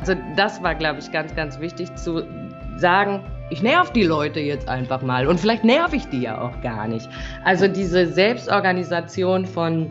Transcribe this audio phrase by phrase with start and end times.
[0.00, 2.24] Also das war, glaube ich, ganz, ganz wichtig zu
[2.76, 5.26] sagen, ich nerv die Leute jetzt einfach mal.
[5.26, 7.08] Und vielleicht nerv ich die ja auch gar nicht.
[7.44, 9.90] Also diese Selbstorganisation von,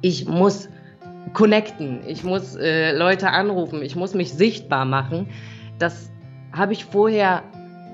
[0.00, 0.68] ich muss
[1.34, 5.28] connecten, ich muss äh, Leute anrufen, ich muss mich sichtbar machen,
[5.78, 6.10] das
[6.52, 7.42] habe ich vorher,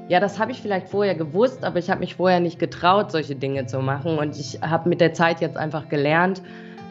[0.09, 3.35] ja, das habe ich vielleicht vorher gewusst, aber ich habe mich vorher nicht getraut, solche
[3.35, 4.19] Dinge zu machen.
[4.19, 6.43] Und ich habe mit der Zeit jetzt einfach gelernt,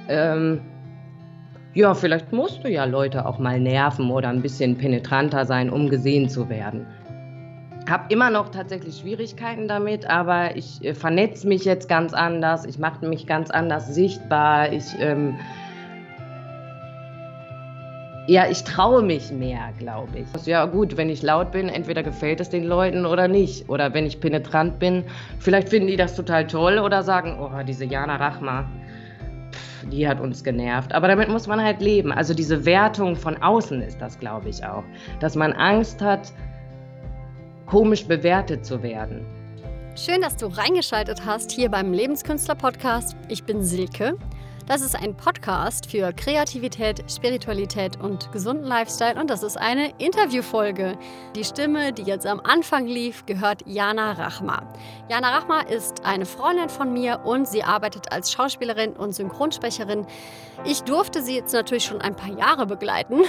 [0.10, 0.62] ähm,
[1.74, 5.90] ja, vielleicht musst du ja Leute auch mal nerven oder ein bisschen penetranter sein, um
[5.90, 6.86] gesehen zu werden.
[7.90, 12.80] Habe immer noch tatsächlich Schwierigkeiten damit, aber ich äh, vernetze mich jetzt ganz anders, ich
[12.80, 15.36] mache mich ganz anders sichtbar, ich ähm,
[18.26, 20.46] ja, ich traue mich mehr, glaube ich.
[20.46, 23.68] Ja, gut, wenn ich laut bin, entweder gefällt es den Leuten oder nicht.
[23.68, 25.04] Oder wenn ich penetrant bin,
[25.40, 28.70] vielleicht finden die das total toll oder sagen, oh, diese Jana Rachma,
[29.92, 30.94] die hat uns genervt.
[30.94, 32.12] Aber damit muss man halt leben.
[32.12, 34.84] Also diese Wertung von außen ist das, glaube ich, auch.
[35.20, 36.32] Dass man Angst hat,
[37.66, 39.26] komisch bewertet zu werden.
[39.96, 43.16] Schön, dass du reingeschaltet hast hier beim Lebenskünstler-Podcast.
[43.30, 44.18] Ich bin Silke.
[44.66, 50.98] Das ist ein Podcast für Kreativität, Spiritualität und gesunden Lifestyle und das ist eine Interviewfolge.
[51.36, 54.64] Die Stimme, die jetzt am Anfang lief, gehört Jana Rachma.
[55.10, 60.08] Jana Rachma ist eine Freundin von mir und sie arbeitet als Schauspielerin und Synchronsprecherin.
[60.64, 63.20] Ich durfte sie jetzt natürlich schon ein paar Jahre begleiten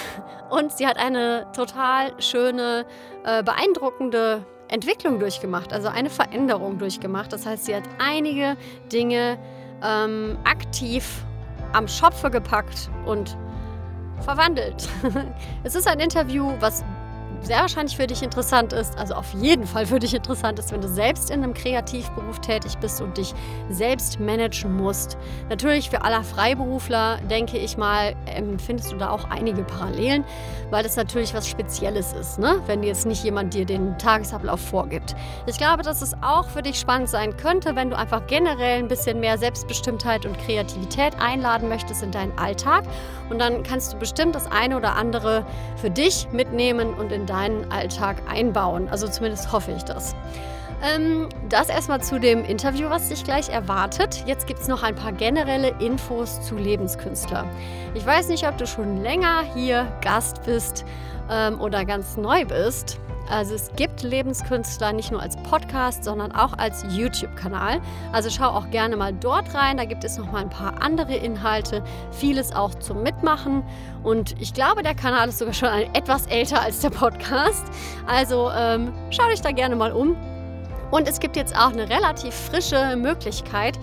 [0.50, 2.86] und sie hat eine total schöne,
[3.24, 7.32] äh, beeindruckende Entwicklung durchgemacht, also eine Veränderung durchgemacht.
[7.32, 8.56] Das heißt, sie hat einige
[8.92, 9.36] Dinge
[9.84, 11.24] ähm, aktiv
[11.72, 13.36] am Schopfe gepackt und
[14.20, 14.88] verwandelt.
[15.64, 16.84] es ist ein Interview, was
[17.44, 20.80] sehr wahrscheinlich für dich interessant ist, also auf jeden Fall für dich interessant ist, wenn
[20.80, 23.34] du selbst in einem Kreativberuf tätig bist und dich
[23.68, 25.18] selbst managen musst.
[25.48, 28.16] Natürlich für aller Freiberufler, denke ich mal,
[28.64, 30.24] findest du da auch einige Parallelen,
[30.70, 32.62] weil das natürlich was Spezielles ist, ne?
[32.66, 35.14] wenn jetzt nicht jemand dir den Tagesablauf vorgibt.
[35.46, 38.88] Ich glaube, dass es auch für dich spannend sein könnte, wenn du einfach generell ein
[38.88, 42.84] bisschen mehr Selbstbestimmtheit und Kreativität einladen möchtest in deinen Alltag.
[43.30, 45.44] Und dann kannst du bestimmt das eine oder andere
[45.76, 48.88] für dich mitnehmen und in dein deinen Alltag einbauen.
[48.88, 50.14] Also zumindest hoffe ich das.
[50.82, 54.22] Ähm, das erstmal zu dem Interview, was dich gleich erwartet.
[54.26, 57.44] Jetzt gibt es noch ein paar generelle Infos zu Lebenskünstler.
[57.94, 60.84] Ich weiß nicht, ob du schon länger hier Gast bist
[61.30, 63.00] ähm, oder ganz neu bist.
[63.28, 67.80] Also es gibt Lebenskünstler nicht nur als Podcast, sondern auch als YouTube-Kanal.
[68.12, 69.76] Also schau auch gerne mal dort rein.
[69.76, 73.62] Da gibt es noch mal ein paar andere Inhalte, vieles auch zum Mitmachen.
[74.02, 77.64] Und ich glaube, der Kanal ist sogar schon etwas älter als der Podcast.
[78.06, 80.16] Also ähm, schau dich da gerne mal um.
[80.90, 83.78] Und es gibt jetzt auch eine relativ frische Möglichkeit,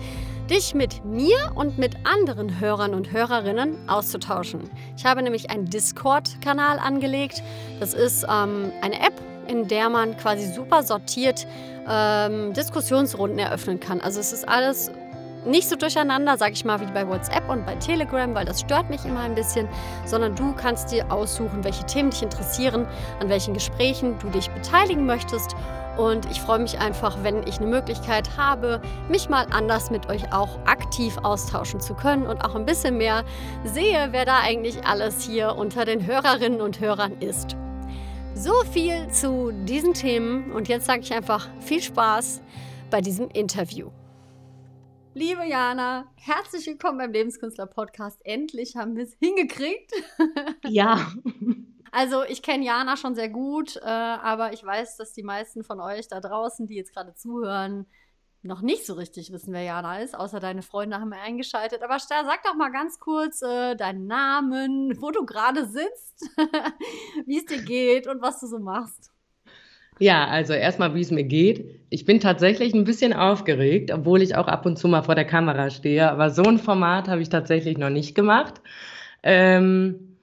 [0.48, 4.70] dich mit mir und mit anderen Hörern und Hörerinnen auszutauschen.
[4.96, 7.42] Ich habe nämlich einen Discord-Kanal angelegt.
[7.80, 11.46] Das ist ähm, eine App, in der man quasi super sortiert
[11.88, 14.00] ähm, Diskussionsrunden eröffnen kann.
[14.00, 14.90] Also es ist alles
[15.44, 18.90] nicht so durcheinander, sag ich mal, wie bei WhatsApp und bei Telegram, weil das stört
[18.90, 19.68] mich immer ein bisschen,
[20.04, 22.86] sondern du kannst dir aussuchen, welche Themen dich interessieren,
[23.20, 25.56] an welchen Gesprächen du dich beteiligen möchtest.
[25.96, 28.80] Und ich freue mich einfach, wenn ich eine Möglichkeit habe,
[29.10, 33.24] mich mal anders mit euch auch aktiv austauschen zu können und auch ein bisschen mehr
[33.64, 37.56] sehe, wer da eigentlich alles hier unter den Hörerinnen und Hörern ist.
[38.34, 42.42] So viel zu diesen Themen und jetzt sage ich einfach viel Spaß
[42.90, 43.90] bei diesem Interview.
[45.14, 48.20] Liebe Jana, herzlich willkommen beim Lebenskünstler Podcast.
[48.24, 49.92] Endlich haben wir es hingekriegt.
[50.68, 51.12] Ja.
[51.90, 55.78] Also ich kenne Jana schon sehr gut, äh, aber ich weiß, dass die meisten von
[55.80, 57.86] euch da draußen, die jetzt gerade zuhören,
[58.42, 61.82] noch nicht so richtig wissen, wer Jana ist, außer deine Freunde haben eingeschaltet.
[61.82, 66.28] Aber Star, sag doch mal ganz kurz äh, deinen Namen, wo du gerade sitzt,
[67.26, 69.12] wie es dir geht und was du so machst.
[69.98, 71.80] Ja, also erstmal, wie es mir geht.
[71.90, 75.26] Ich bin tatsächlich ein bisschen aufgeregt, obwohl ich auch ab und zu mal vor der
[75.26, 76.10] Kamera stehe.
[76.10, 78.60] Aber so ein Format habe ich tatsächlich noch nicht gemacht.
[79.22, 80.16] Ähm,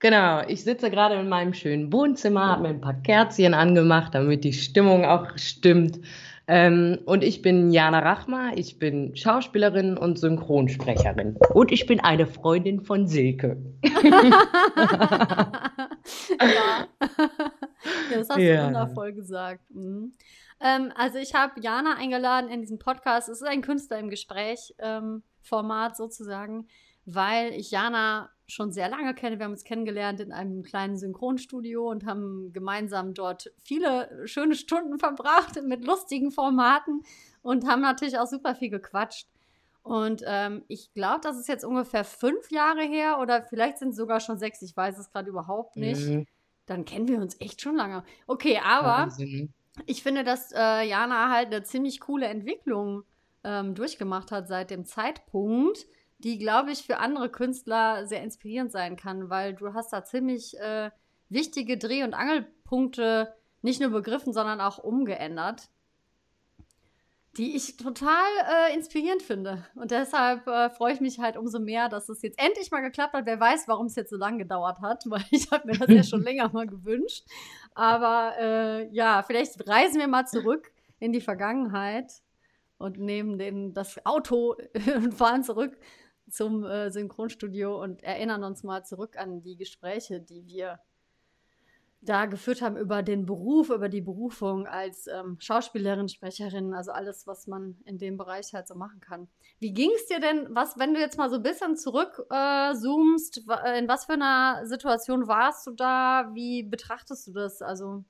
[0.00, 4.42] genau, ich sitze gerade in meinem schönen Wohnzimmer, habe mir ein paar Kerzchen angemacht, damit
[4.42, 6.00] die Stimmung auch stimmt.
[6.46, 11.38] Ähm, und ich bin Jana Rachma, ich bin Schauspielerin und Synchronsprecherin.
[11.54, 13.56] Und ich bin eine Freundin von Silke.
[14.04, 14.10] ja.
[18.12, 18.60] das hast ja.
[18.60, 19.62] du wundervoll gesagt.
[19.70, 20.12] Mhm.
[20.60, 23.28] Ähm, also ich habe Jana eingeladen in diesem Podcast.
[23.28, 26.68] Es ist ein Künstler im Gespräch ähm, Format sozusagen,
[27.06, 29.38] weil ich Jana schon sehr lange kenne.
[29.38, 34.98] Wir haben uns kennengelernt in einem kleinen Synchronstudio und haben gemeinsam dort viele schöne Stunden
[34.98, 37.02] verbracht mit lustigen Formaten
[37.42, 39.28] und haben natürlich auch super viel gequatscht.
[39.82, 43.96] Und ähm, ich glaube, das ist jetzt ungefähr fünf Jahre her oder vielleicht sind es
[43.96, 44.62] sogar schon sechs.
[44.62, 46.08] Ich weiß es gerade überhaupt nicht.
[46.08, 46.26] Mhm.
[46.66, 48.02] Dann kennen wir uns echt schon lange.
[48.26, 49.52] Okay, aber Wahnsinn.
[49.84, 53.04] ich finde, dass äh, Jana halt eine ziemlich coole Entwicklung
[53.44, 55.86] ähm, durchgemacht hat seit dem Zeitpunkt,
[56.24, 60.58] die, glaube ich, für andere Künstler sehr inspirierend sein kann, weil du hast da ziemlich
[60.58, 60.90] äh,
[61.28, 65.68] wichtige Dreh- und Angelpunkte nicht nur begriffen, sondern auch umgeändert
[67.36, 69.64] die ich total äh, inspirierend finde.
[69.74, 73.14] Und deshalb äh, freue ich mich halt umso mehr, dass es jetzt endlich mal geklappt
[73.14, 73.26] hat.
[73.26, 76.02] Wer weiß, warum es jetzt so lange gedauert hat, weil ich habe mir das ja
[76.02, 77.24] schon länger mal gewünscht.
[77.74, 82.12] Aber äh, ja, vielleicht reisen wir mal zurück in die Vergangenheit
[82.78, 84.56] und nehmen den, das Auto
[84.96, 85.76] und fahren zurück
[86.30, 90.80] zum äh, Synchronstudio und erinnern uns mal zurück an die Gespräche, die wir
[92.04, 97.26] da geführt haben über den Beruf, über die Berufung als ähm, Schauspielerin, Sprecherin, also alles,
[97.26, 99.28] was man in dem Bereich halt so machen kann.
[99.58, 103.78] Wie ging es dir denn, was, wenn du jetzt mal so ein bisschen zurückzoomst, äh,
[103.78, 106.30] in was für einer Situation warst du da?
[106.34, 107.62] Wie betrachtest du das?
[107.62, 108.04] Also,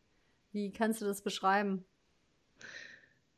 [0.52, 1.84] wie kannst du das beschreiben?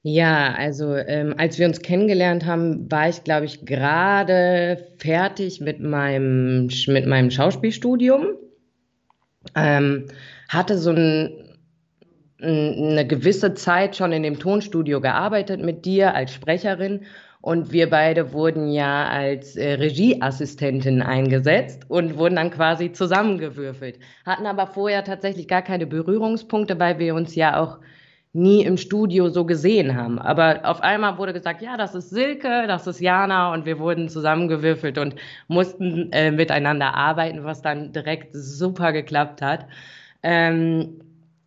[0.08, 5.81] Ja, also ähm, als wir uns kennengelernt haben, war ich, glaube ich, gerade fertig mit
[5.81, 8.37] meinem, mit meinem Schauspielstudium.
[9.56, 10.06] Ähm,
[10.49, 11.58] hatte so ein,
[12.41, 17.00] eine gewisse Zeit schon in dem Tonstudio gearbeitet mit dir als Sprecherin
[17.41, 23.99] und wir beide wurden ja als äh, Regieassistentin eingesetzt und wurden dann quasi zusammengewürfelt.
[24.25, 27.81] Hatten aber vorher tatsächlich gar keine Berührungspunkte, weil wir uns ja auch
[28.37, 30.19] nie im Studio so gesehen haben.
[30.19, 34.09] Aber auf einmal wurde gesagt, ja, das ist Silke, das ist Jana und wir wurden
[34.09, 35.17] zusammengewürfelt und
[35.49, 39.67] mussten äh, miteinander arbeiten, was dann direkt super geklappt hat.
[40.23, 41.00] Ähm,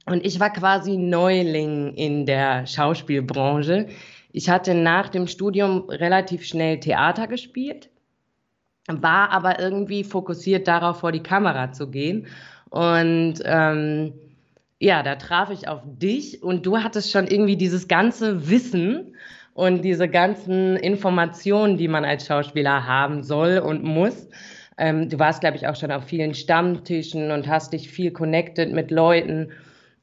[0.05, 3.87] und ich war quasi Neuling in der Schauspielbranche.
[4.31, 7.89] Ich hatte nach dem Studium relativ schnell Theater gespielt,
[8.87, 12.27] war aber irgendwie fokussiert darauf, vor die Kamera zu gehen.
[12.69, 14.13] Und ähm,
[14.79, 19.15] ja, da traf ich auf dich und du hattest schon irgendwie dieses ganze Wissen
[19.53, 24.29] und diese ganzen Informationen, die man als Schauspieler haben soll und muss.
[24.77, 28.71] Ähm, du warst, glaube ich, auch schon auf vielen Stammtischen und hast dich viel connected
[28.71, 29.51] mit Leuten.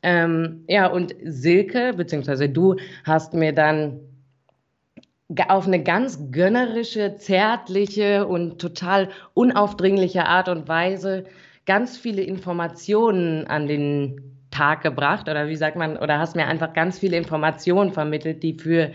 [0.03, 4.01] Ähm, ja, und Silke, beziehungsweise du, hast mir dann
[5.49, 11.25] auf eine ganz gönnerische, zärtliche und total unaufdringliche Art und Weise
[11.65, 16.73] ganz viele Informationen an den Tag gebracht oder wie sagt man, oder hast mir einfach
[16.73, 18.93] ganz viele Informationen vermittelt, die für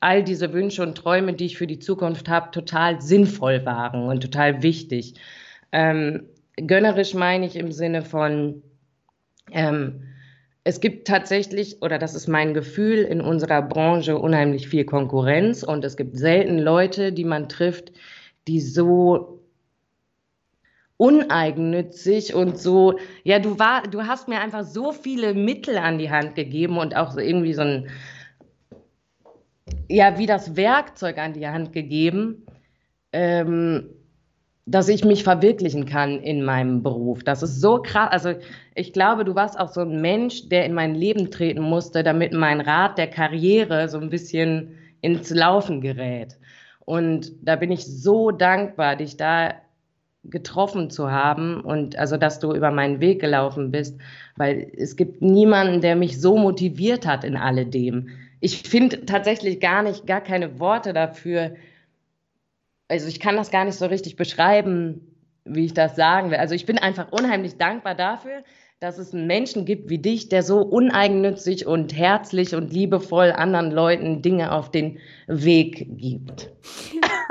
[0.00, 4.20] all diese Wünsche und Träume, die ich für die Zukunft habe, total sinnvoll waren und
[4.20, 5.14] total wichtig.
[5.72, 6.24] Ähm,
[6.56, 8.62] gönnerisch meine ich im Sinne von,
[9.52, 10.02] ähm,
[10.64, 15.84] es gibt tatsächlich, oder das ist mein Gefühl, in unserer Branche unheimlich viel Konkurrenz und
[15.84, 17.92] es gibt selten Leute, die man trifft,
[18.48, 19.35] die so
[20.96, 26.10] uneigennützig und so, ja, du war, du hast mir einfach so viele Mittel an die
[26.10, 27.88] Hand gegeben und auch so irgendwie so ein,
[29.88, 32.46] ja, wie das Werkzeug an die Hand gegeben,
[33.12, 33.90] ähm,
[34.64, 37.22] dass ich mich verwirklichen kann in meinem Beruf.
[37.22, 38.10] Das ist so krass.
[38.10, 38.34] Also
[38.74, 42.32] ich glaube, du warst auch so ein Mensch, der in mein Leben treten musste, damit
[42.32, 46.36] mein Rad der Karriere so ein bisschen ins Laufen gerät.
[46.84, 49.54] Und da bin ich so dankbar, dich da
[50.30, 53.98] getroffen zu haben und also, dass du über meinen Weg gelaufen bist,
[54.36, 58.08] weil es gibt niemanden, der mich so motiviert hat in alledem
[58.40, 61.56] ich finde tatsächlich gar nicht, gar keine Worte dafür.
[62.88, 65.00] Also ich kann das gar nicht so richtig beschreiben,
[65.44, 66.38] wie ich das sagen will.
[66.38, 68.44] Also ich bin einfach unheimlich dankbar dafür,
[68.80, 73.70] dass es einen Menschen gibt wie dich, der so uneigennützig und herzlich und liebevoll anderen
[73.70, 76.50] Leuten Dinge auf den Weg gibt.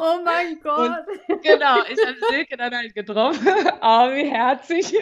[0.00, 0.90] oh mein Gott.
[1.28, 3.46] Und, genau, ich habe Silke dann halt getroffen.
[3.80, 4.92] Oh, wie herzig.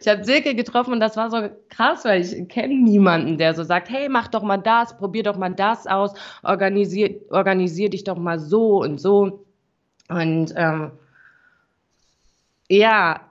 [0.00, 3.64] Ich habe Silke getroffen und das war so krass, weil ich kenne niemanden, der so
[3.64, 8.16] sagt, hey, mach doch mal das, probier doch mal das aus, organisier, organisier dich doch
[8.16, 9.44] mal so und so.
[10.08, 10.92] Und ähm,
[12.68, 13.29] ja,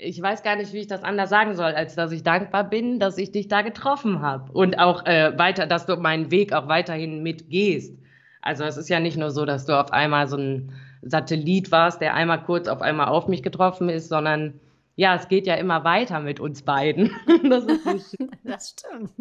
[0.00, 3.00] ich weiß gar nicht, wie ich das anders sagen soll, als dass ich dankbar bin,
[3.00, 6.68] dass ich dich da getroffen habe und auch äh, weiter, dass du meinen Weg auch
[6.68, 7.98] weiterhin mitgehst.
[8.40, 12.00] Also es ist ja nicht nur so, dass du auf einmal so ein Satellit warst,
[12.00, 14.60] der einmal kurz auf einmal auf mich getroffen ist, sondern
[14.94, 17.10] ja, es geht ja immer weiter mit uns beiden.
[17.48, 17.66] das,
[18.44, 19.12] das, stimmt.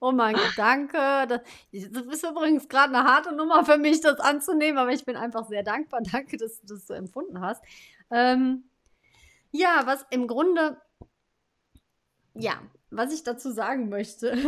[0.00, 0.98] Oh mein Gott, danke.
[1.28, 1.40] Das,
[1.70, 5.62] ist übrigens gerade eine harte Nummer für mich, das anzunehmen, aber ich bin einfach sehr
[5.62, 6.00] dankbar.
[6.10, 7.62] Danke, dass du das so empfunden hast.
[8.10, 8.64] Ähm,
[9.54, 10.76] ja, was im Grunde,
[12.34, 14.32] ja, was ich dazu sagen möchte.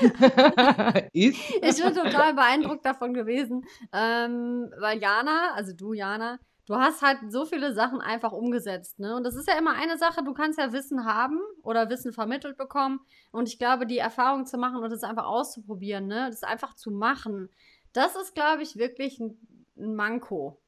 [1.12, 7.18] Ich bin total beeindruckt davon gewesen, ähm, weil Jana, also du Jana, du hast halt
[7.28, 9.14] so viele Sachen einfach umgesetzt, ne?
[9.14, 12.56] Und das ist ja immer eine Sache, du kannst ja Wissen haben oder Wissen vermittelt
[12.56, 13.00] bekommen.
[13.30, 16.26] Und ich glaube, die Erfahrung zu machen und es einfach auszuprobieren, ne?
[16.30, 17.48] Das einfach zu machen,
[17.92, 19.36] das ist, glaube ich, wirklich ein,
[19.76, 20.60] ein Manko.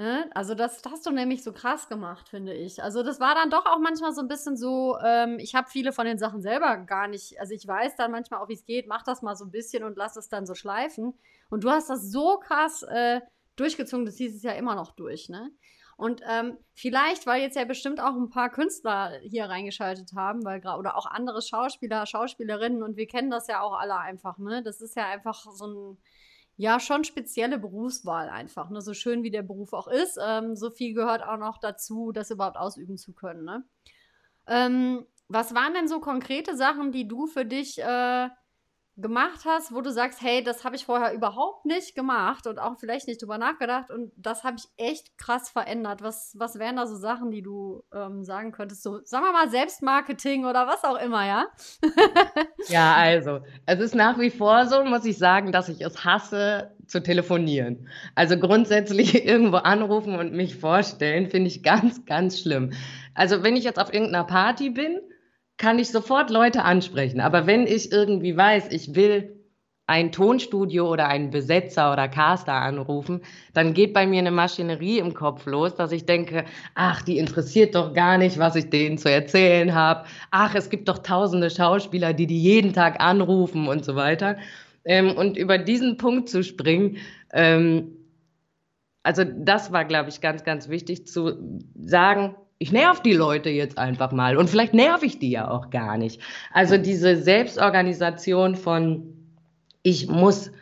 [0.00, 0.30] Ne?
[0.34, 2.82] Also das, das, hast du nämlich so krass gemacht, finde ich.
[2.82, 5.92] Also das war dann doch auch manchmal so ein bisschen so, ähm, ich habe viele
[5.92, 8.88] von den Sachen selber gar nicht, also ich weiß dann manchmal auch, wie es geht,
[8.88, 11.12] mach das mal so ein bisschen und lass es dann so schleifen.
[11.50, 13.20] Und du hast das so krass äh,
[13.56, 15.50] durchgezogen, das hieß es ja immer noch durch, ne?
[15.98, 20.60] Und ähm, vielleicht, weil jetzt ja bestimmt auch ein paar Künstler hier reingeschaltet haben, weil
[20.60, 24.62] oder auch andere Schauspieler, Schauspielerinnen und wir kennen das ja auch alle einfach, ne?
[24.62, 25.98] Das ist ja einfach so ein
[26.56, 28.70] ja, schon spezielle Berufswahl einfach.
[28.70, 28.82] Ne?
[28.82, 32.30] So schön wie der Beruf auch ist, ähm, so viel gehört auch noch dazu, das
[32.30, 33.44] überhaupt ausüben zu können.
[33.44, 33.64] Ne?
[34.46, 38.28] Ähm, was waren denn so konkrete Sachen, die du für dich äh,
[39.00, 42.78] gemacht hast, wo du sagst, hey, das habe ich vorher überhaupt nicht gemacht und auch
[42.78, 46.02] vielleicht nicht drüber nachgedacht und das habe ich echt krass verändert.
[46.02, 48.82] Was, was wären da so Sachen, die du ähm, sagen könntest?
[48.82, 51.46] So, sagen wir mal, Selbstmarketing oder was auch immer, ja?
[52.68, 56.70] ja, also, es ist nach wie vor so, muss ich sagen, dass ich es hasse,
[56.90, 57.88] zu telefonieren.
[58.14, 62.72] Also grundsätzlich irgendwo anrufen und mich vorstellen, finde ich ganz, ganz schlimm.
[63.14, 65.00] Also wenn ich jetzt auf irgendeiner Party bin,
[65.60, 67.20] kann ich sofort Leute ansprechen.
[67.20, 69.36] Aber wenn ich irgendwie weiß, ich will
[69.86, 73.20] ein Tonstudio oder einen Besetzer oder Caster anrufen,
[73.52, 77.74] dann geht bei mir eine Maschinerie im Kopf los, dass ich denke, ach, die interessiert
[77.74, 80.06] doch gar nicht, was ich denen zu erzählen habe.
[80.30, 84.38] Ach, es gibt doch tausende Schauspieler, die die jeden Tag anrufen und so weiter.
[84.86, 86.96] Ähm, und über diesen Punkt zu springen,
[87.34, 87.96] ähm,
[89.02, 93.78] also das war, glaube ich, ganz, ganz wichtig zu sagen, ich nerv die Leute jetzt
[93.78, 96.20] einfach mal und vielleicht nerv ich die ja auch gar nicht.
[96.52, 99.14] Also diese Selbstorganisation von
[99.82, 100.52] ich muss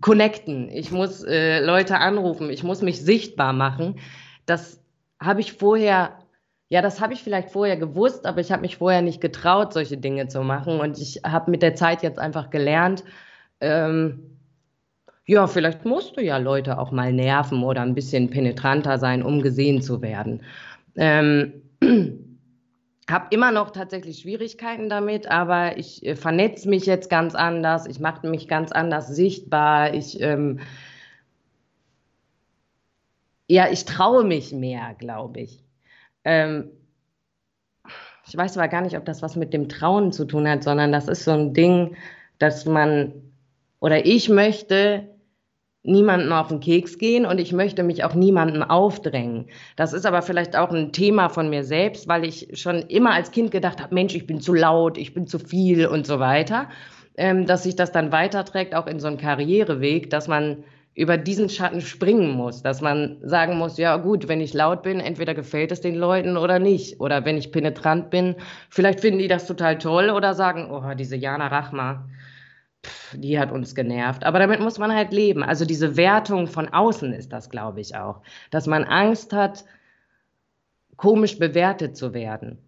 [0.00, 4.00] connecten, ich muss äh, Leute anrufen, ich muss mich sichtbar machen,
[4.44, 4.82] das
[5.20, 6.18] habe ich vorher
[6.68, 9.96] ja, das habe ich vielleicht vorher gewusst, aber ich habe mich vorher nicht getraut, solche
[9.96, 10.80] Dinge zu machen.
[10.80, 13.04] Und ich habe mit der Zeit jetzt einfach gelernt,
[13.60, 14.36] ähm,
[15.26, 19.42] ja, vielleicht musst du ja Leute auch mal nerven oder ein bisschen penetranter sein, um
[19.42, 20.40] gesehen zu werden.
[20.96, 21.62] Ähm,
[23.08, 28.00] habe immer noch tatsächlich Schwierigkeiten damit, aber ich äh, vernetze mich jetzt ganz anders, ich
[28.00, 30.60] mache mich ganz anders sichtbar, ich ähm,
[33.48, 35.62] ja, ich traue mich mehr, glaube ich.
[36.24, 36.70] Ähm,
[38.26, 40.90] ich weiß aber gar nicht, ob das was mit dem Trauen zu tun hat, sondern
[40.90, 41.96] das ist so ein Ding,
[42.38, 43.12] dass man
[43.78, 45.15] oder ich möchte
[45.86, 49.46] niemandem auf den Keks gehen und ich möchte mich auch niemandem aufdrängen.
[49.76, 53.30] Das ist aber vielleicht auch ein Thema von mir selbst, weil ich schon immer als
[53.30, 56.68] Kind gedacht habe, Mensch, ich bin zu laut, ich bin zu viel und so weiter,
[57.16, 60.64] ähm, dass sich das dann weiterträgt, auch in so einen Karriereweg, dass man
[60.96, 64.98] über diesen Schatten springen muss, dass man sagen muss, ja gut, wenn ich laut bin,
[64.98, 67.00] entweder gefällt es den Leuten oder nicht.
[67.00, 68.34] Oder wenn ich penetrant bin,
[68.70, 72.08] vielleicht finden die das total toll oder sagen, oh, diese Jana Rachma,
[73.12, 74.24] die hat uns genervt.
[74.24, 75.42] Aber damit muss man halt leben.
[75.42, 78.22] Also diese Wertung von außen ist das, glaube ich, auch.
[78.50, 79.64] Dass man Angst hat,
[80.96, 82.58] komisch bewertet zu werden.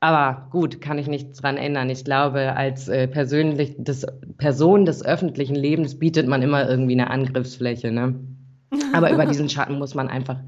[0.00, 1.88] Aber gut, kann ich nichts dran ändern.
[1.88, 4.04] Ich glaube, als äh, persönlich, des,
[4.36, 7.92] Person des öffentlichen Lebens bietet man immer irgendwie eine Angriffsfläche.
[7.92, 8.18] Ne?
[8.92, 10.40] Aber über diesen Schatten muss man einfach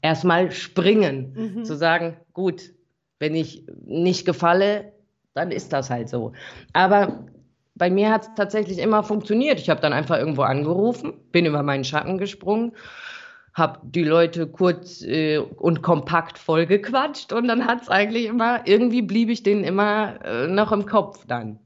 [0.00, 1.64] erstmal springen, mhm.
[1.64, 2.72] zu sagen, gut,
[3.18, 4.92] wenn ich nicht gefalle,
[5.34, 6.32] dann ist das halt so.
[6.72, 7.26] Aber
[7.82, 9.58] bei mir hat es tatsächlich immer funktioniert.
[9.58, 12.76] Ich habe dann einfach irgendwo angerufen, bin über meinen Schatten gesprungen,
[13.54, 19.02] habe die Leute kurz äh, und kompakt vollgequatscht und dann hat es eigentlich immer, irgendwie
[19.02, 21.58] blieb ich denen immer äh, noch im Kopf dann.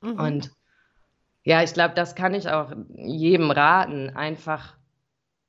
[0.00, 0.18] Mhm.
[0.18, 0.50] Und
[1.44, 4.78] ja, ich glaube, das kann ich auch jedem raten, einfach,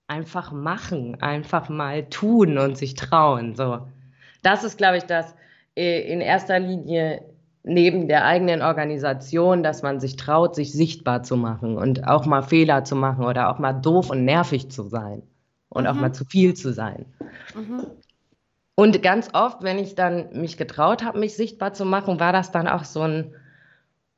[0.07, 3.55] einfach machen, einfach mal tun und sich trauen.
[3.55, 3.87] So.
[4.41, 5.33] Das ist, glaube ich, das
[5.77, 7.23] äh, in erster Linie
[7.63, 12.41] neben der eigenen Organisation, dass man sich traut, sich sichtbar zu machen und auch mal
[12.41, 15.23] Fehler zu machen oder auch mal doof und nervig zu sein
[15.69, 15.89] und mhm.
[15.89, 17.05] auch mal zu viel zu sein.
[17.55, 17.85] Mhm.
[18.75, 22.51] Und ganz oft, wenn ich dann mich getraut habe, mich sichtbar zu machen, war das
[22.51, 23.35] dann auch so ein,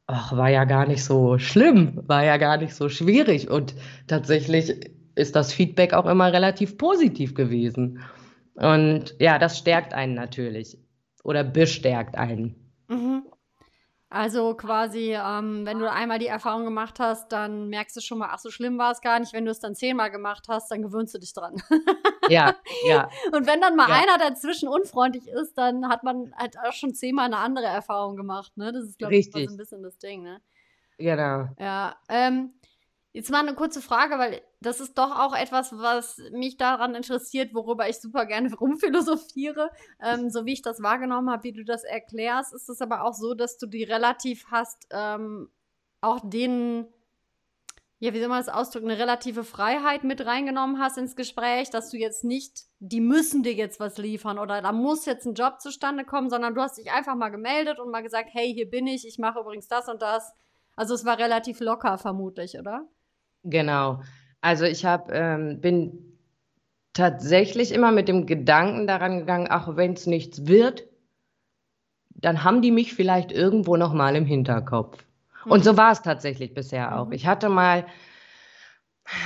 [0.06, 3.50] ach, war ja gar nicht so schlimm, war ja gar nicht so schwierig.
[3.50, 3.74] Und
[4.06, 8.02] tatsächlich ist das Feedback auch immer relativ positiv gewesen.
[8.54, 10.78] Und ja, das stärkt einen natürlich
[11.24, 12.56] oder bestärkt einen.
[12.88, 13.24] Mhm.
[14.14, 18.28] Also quasi, ähm, wenn du einmal die Erfahrung gemacht hast, dann merkst du schon mal,
[18.32, 19.32] ach so schlimm war es gar nicht.
[19.32, 21.56] Wenn du es dann zehnmal gemacht hast, dann gewöhnst du dich dran.
[22.28, 23.10] Ja, ja.
[23.32, 23.96] Und wenn dann mal Ja.
[23.96, 28.58] einer dazwischen unfreundlich ist, dann hat man halt auch schon zehnmal eine andere Erfahrung gemacht.
[28.58, 28.74] Ne?
[28.74, 30.24] Das ist, glaube ich, so ein bisschen das Ding.
[30.24, 30.42] Ne?
[30.98, 31.48] Genau.
[31.58, 32.54] Ja, ähm,
[33.14, 37.54] jetzt mal eine kurze Frage, weil das ist doch auch etwas, was mich daran interessiert,
[37.54, 39.70] worüber ich super gerne rumphilosophiere.
[40.02, 43.14] Ähm, so wie ich das wahrgenommen habe, wie du das erklärst, ist es aber auch
[43.14, 45.50] so, dass du die relativ hast, ähm,
[46.00, 46.88] auch den,
[48.00, 51.92] ja, wie soll man das ausdrücken, eine relative Freiheit mit reingenommen hast ins Gespräch, dass
[51.92, 55.60] du jetzt nicht, die müssen dir jetzt was liefern oder da muss jetzt ein Job
[55.60, 58.88] zustande kommen, sondern du hast dich einfach mal gemeldet und mal gesagt, hey, hier bin
[58.88, 60.34] ich, ich mache übrigens das und das.
[60.78, 62.88] Also es war relativ locker, vermutlich, oder?
[63.44, 64.02] Genau.
[64.42, 66.18] Also ich hab, ähm, bin
[66.94, 70.88] tatsächlich immer mit dem Gedanken daran gegangen, ach, wenn es nichts wird,
[72.10, 75.04] dann haben die mich vielleicht irgendwo noch mal im Hinterkopf.
[75.46, 77.08] Und so war es tatsächlich bisher auch.
[77.08, 77.14] Mhm.
[77.14, 77.86] Ich hatte mal,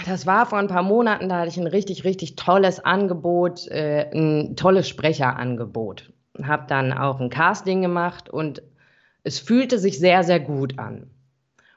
[0.05, 4.09] das war vor ein paar Monaten, da hatte ich ein richtig, richtig tolles Angebot, äh,
[4.13, 6.13] ein tolles Sprecherangebot.
[6.41, 8.61] Habe dann auch ein Casting gemacht und
[9.23, 11.09] es fühlte sich sehr, sehr gut an.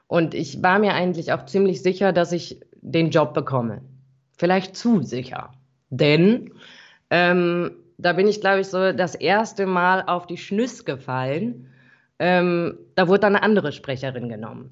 [0.09, 3.83] Und ich war mir eigentlich auch ziemlich sicher, dass ich den Job bekomme.
[4.39, 5.51] Vielleicht zu sicher.
[5.91, 6.51] Denn
[7.11, 11.67] ähm, da bin ich, glaube ich, so das erste Mal auf die Schnüss gefallen.
[12.17, 14.71] Ähm, da wurde dann eine andere Sprecherin genommen.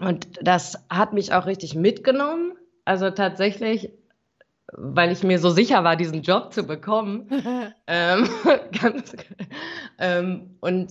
[0.00, 2.54] Und das hat mich auch richtig mitgenommen.
[2.84, 3.92] Also tatsächlich,
[4.72, 7.28] weil ich mir so sicher war, diesen Job zu bekommen.
[7.86, 8.28] ähm,
[8.82, 9.14] ganz,
[9.98, 10.90] ähm, und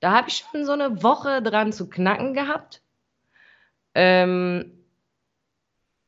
[0.00, 2.82] da habe ich schon so eine Woche dran zu knacken gehabt.
[3.94, 4.78] Ähm,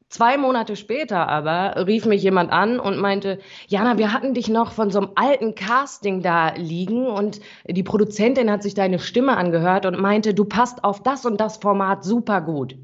[0.09, 4.73] zwei Monate später aber rief mich jemand an und meinte, Jana, wir hatten dich noch
[4.73, 9.87] von so einem alten Casting da liegen und die Produzentin hat sich deine Stimme angehört
[9.87, 12.77] und meinte, du passt auf das und das Format super gut.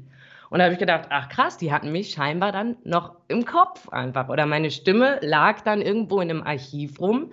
[0.49, 3.89] Und da habe ich gedacht, ach krass, die hatten mich scheinbar dann noch im Kopf
[3.89, 4.29] einfach.
[4.29, 7.31] Oder meine Stimme lag dann irgendwo in einem Archiv rum.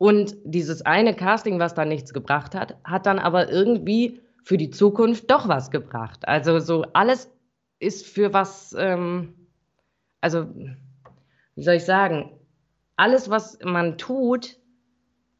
[0.00, 4.70] Und dieses eine Casting, was dann nichts gebracht hat, hat dann aber irgendwie für die
[4.70, 6.26] Zukunft doch was gebracht.
[6.26, 7.30] Also so alles
[7.80, 9.34] ist für was, ähm,
[10.22, 10.46] also
[11.54, 12.30] wie soll ich sagen,
[12.96, 14.56] alles, was man tut,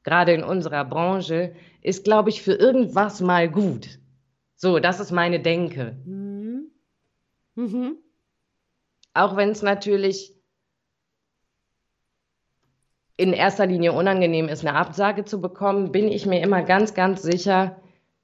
[0.02, 3.98] gerade in unserer Branche, ist, glaube ich, für irgendwas mal gut.
[4.56, 5.96] So, das ist meine Denke.
[6.04, 6.70] Mhm.
[7.54, 7.96] Mhm.
[9.14, 10.34] Auch wenn es natürlich
[13.20, 17.20] in erster Linie unangenehm ist, eine Absage zu bekommen, bin ich mir immer ganz, ganz
[17.20, 17.76] sicher,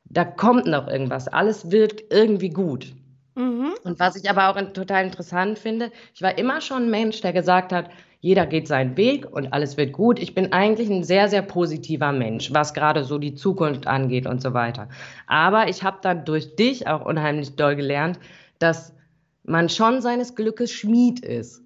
[0.04, 1.28] da kommt noch irgendwas.
[1.28, 2.94] Alles wird irgendwie gut.
[3.34, 3.74] Mhm.
[3.84, 7.34] Und was ich aber auch total interessant finde, ich war immer schon ein Mensch, der
[7.34, 10.18] gesagt hat, jeder geht seinen Weg und alles wird gut.
[10.18, 14.40] Ich bin eigentlich ein sehr, sehr positiver Mensch, was gerade so die Zukunft angeht und
[14.40, 14.88] so weiter.
[15.26, 18.18] Aber ich habe dann durch dich auch unheimlich doll gelernt,
[18.58, 18.94] dass
[19.44, 21.62] man schon seines Glückes Schmied ist.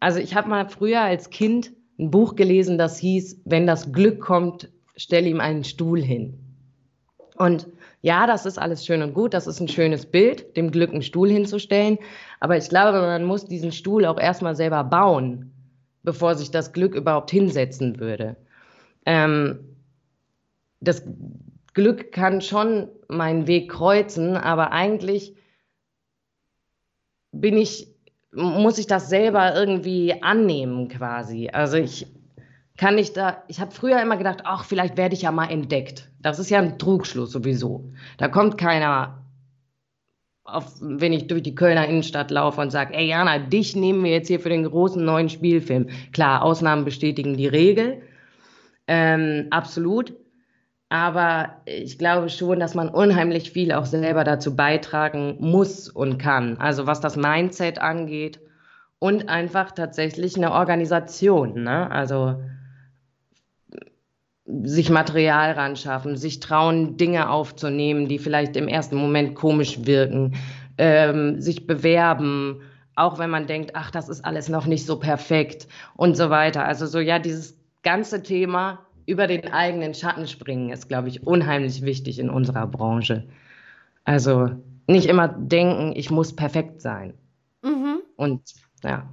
[0.00, 1.70] Also ich habe mal früher als Kind
[2.02, 6.38] ein Buch gelesen, das hieß, wenn das Glück kommt, stell ihm einen Stuhl hin.
[7.36, 7.68] Und
[8.02, 11.02] ja, das ist alles schön und gut, das ist ein schönes Bild, dem Glück einen
[11.02, 11.98] Stuhl hinzustellen.
[12.40, 15.52] Aber ich glaube, man muss diesen Stuhl auch erstmal selber bauen,
[16.02, 18.36] bevor sich das Glück überhaupt hinsetzen würde.
[19.06, 19.60] Ähm,
[20.80, 21.04] das
[21.74, 25.36] Glück kann schon meinen Weg kreuzen, aber eigentlich
[27.30, 27.91] bin ich,
[28.32, 31.50] muss ich das selber irgendwie annehmen quasi.
[31.52, 32.06] Also ich
[32.76, 36.10] kann ich da, ich habe früher immer gedacht, ach, vielleicht werde ich ja mal entdeckt.
[36.20, 37.92] Das ist ja ein Trugschluss sowieso.
[38.16, 39.22] Da kommt keiner,
[40.44, 44.10] auf, wenn ich durch die Kölner Innenstadt laufe und sage, ey Jana, dich nehmen wir
[44.10, 45.88] jetzt hier für den großen neuen Spielfilm.
[46.12, 48.02] Klar, Ausnahmen bestätigen die Regel,
[48.86, 50.14] ähm, absolut.
[50.92, 56.58] Aber ich glaube schon, dass man unheimlich viel auch selber dazu beitragen muss und kann.
[56.58, 58.40] Also was das Mindset angeht
[58.98, 61.62] und einfach tatsächlich eine Organisation.
[61.62, 61.90] Ne?
[61.90, 62.42] Also
[64.44, 70.34] sich Material ran schaffen, sich trauen, Dinge aufzunehmen, die vielleicht im ersten Moment komisch wirken,
[70.76, 72.60] ähm, sich bewerben,
[72.96, 76.66] auch wenn man denkt, ach, das ist alles noch nicht so perfekt und so weiter.
[76.66, 81.82] Also so ja, dieses ganze Thema über den eigenen Schatten springen ist, glaube ich, unheimlich
[81.82, 83.28] wichtig in unserer Branche.
[84.04, 84.50] Also
[84.86, 87.14] nicht immer denken, ich muss perfekt sein.
[87.62, 88.02] Mhm.
[88.16, 88.42] Und
[88.82, 89.08] ja.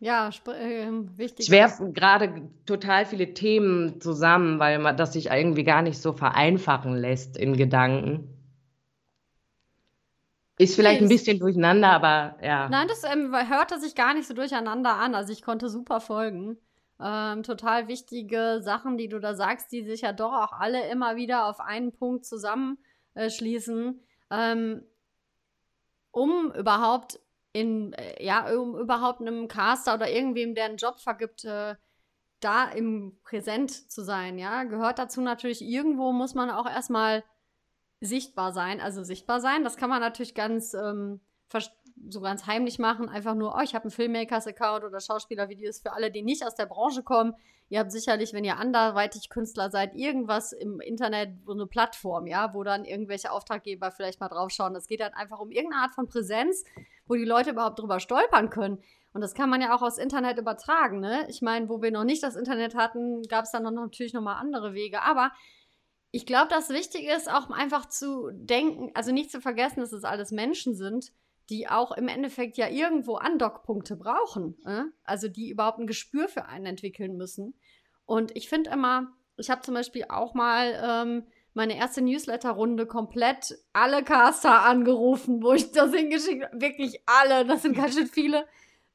[0.00, 1.46] Ja, ähm, wichtig.
[1.46, 6.12] Ich werfe gerade total viele Themen zusammen, weil man das sich irgendwie gar nicht so
[6.12, 8.28] vereinfachen lässt in Gedanken.
[10.58, 12.68] Ist vielleicht ein bisschen durcheinander, aber ja.
[12.68, 15.14] Nein, das ähm, hörte sich gar nicht so durcheinander an.
[15.14, 16.58] Also ich konnte super folgen.
[17.00, 21.16] Ähm, total wichtige Sachen, die du da sagst, die sich ja doch auch alle immer
[21.16, 24.00] wieder auf einen Punkt zusammenschließen,
[24.30, 24.82] äh, ähm,
[26.10, 27.18] um überhaupt
[27.52, 31.74] in, äh, ja, um überhaupt einem Caster oder irgendwem, der einen Job vergibt, äh,
[32.40, 37.24] da im Präsent zu sein, ja, gehört dazu natürlich irgendwo muss man auch erstmal
[38.00, 41.20] sichtbar sein, also sichtbar sein, das kann man natürlich ganz ähm,
[42.08, 46.10] so ganz heimlich machen, einfach nur, oh, ich habe einen Filmmakers-Account oder Schauspielervideos für alle,
[46.10, 47.34] die nicht aus der Branche kommen.
[47.68, 52.52] Ihr habt sicherlich, wenn ihr anderweitig Künstler seid, irgendwas im Internet, so eine Plattform, ja,
[52.54, 54.74] wo dann irgendwelche Auftraggeber vielleicht mal draufschauen.
[54.74, 56.64] Das geht halt einfach um irgendeine Art von Präsenz,
[57.06, 58.82] wo die Leute überhaupt drüber stolpern können.
[59.14, 61.26] Und das kann man ja auch aus Internet übertragen, ne?
[61.28, 64.36] Ich meine, wo wir noch nicht das Internet hatten, gab es dann noch natürlich nochmal
[64.36, 65.02] andere Wege.
[65.02, 65.32] Aber
[66.10, 70.04] ich glaube, das Wichtige ist auch einfach zu denken, also nicht zu vergessen, dass es
[70.04, 71.12] alles Menschen sind
[71.50, 74.56] die auch im Endeffekt ja irgendwo Andockpunkte brauchen.
[74.64, 74.84] Äh?
[75.04, 77.54] Also die überhaupt ein Gespür für einen entwickeln müssen.
[78.06, 83.58] Und ich finde immer, ich habe zum Beispiel auch mal ähm, meine erste Newsletter-Runde komplett
[83.72, 86.60] alle Caster angerufen, wo ich das hingeschickt habe.
[86.60, 88.46] Wirklich alle, das sind ganz schön viele.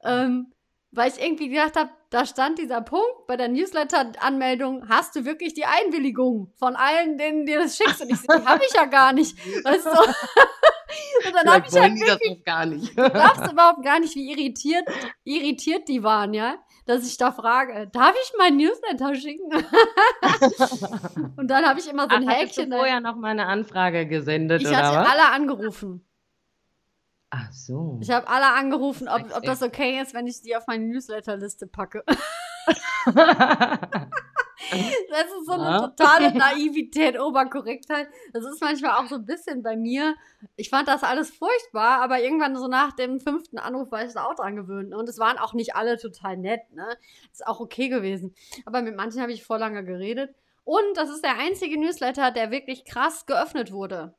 [0.04, 0.54] Ähm,
[0.92, 5.54] weil ich irgendwie gedacht habe, da stand dieser Punkt bei der Newsletter-Anmeldung, hast du wirklich
[5.54, 8.02] die Einwilligung von allen, denen dir das schickst?
[8.02, 9.38] Und ich so, die habe ich ja gar nicht.
[9.64, 9.92] Weißt du?
[11.26, 12.98] Und dann habe ich halt wirklich, das gar nicht.
[12.98, 14.88] du darfst überhaupt gar nicht, wie irritiert,
[15.24, 16.56] irritiert die waren, ja?
[16.86, 19.52] Dass ich da frage, darf ich mein Newsletter schicken?
[21.38, 22.70] und dann habe ich immer so ein Ach, Häkchen.
[22.70, 25.10] Du vorher noch mal eine Anfrage gesendet, Ich oder hatte was?
[25.10, 26.06] alle angerufen.
[27.30, 28.00] Ach so.
[28.02, 31.68] Ich habe alle angerufen, ob, ob das okay ist, wenn ich die auf meine Newsletterliste
[31.68, 32.04] packe.
[35.10, 38.08] Das ist so eine totale Naivität, Oberkorrektheit.
[38.34, 40.16] Das ist manchmal auch so ein bisschen bei mir.
[40.56, 44.26] Ich fand das alles furchtbar, aber irgendwann so nach dem fünften Anruf war ich da
[44.26, 44.94] auch dran gewöhnt.
[44.94, 46.88] Und es waren auch nicht alle total nett, ne?
[47.32, 48.34] Ist auch okay gewesen.
[48.66, 50.34] Aber mit manchen habe ich vor lange geredet.
[50.64, 54.14] Und das ist der einzige Newsletter, der wirklich krass geöffnet wurde.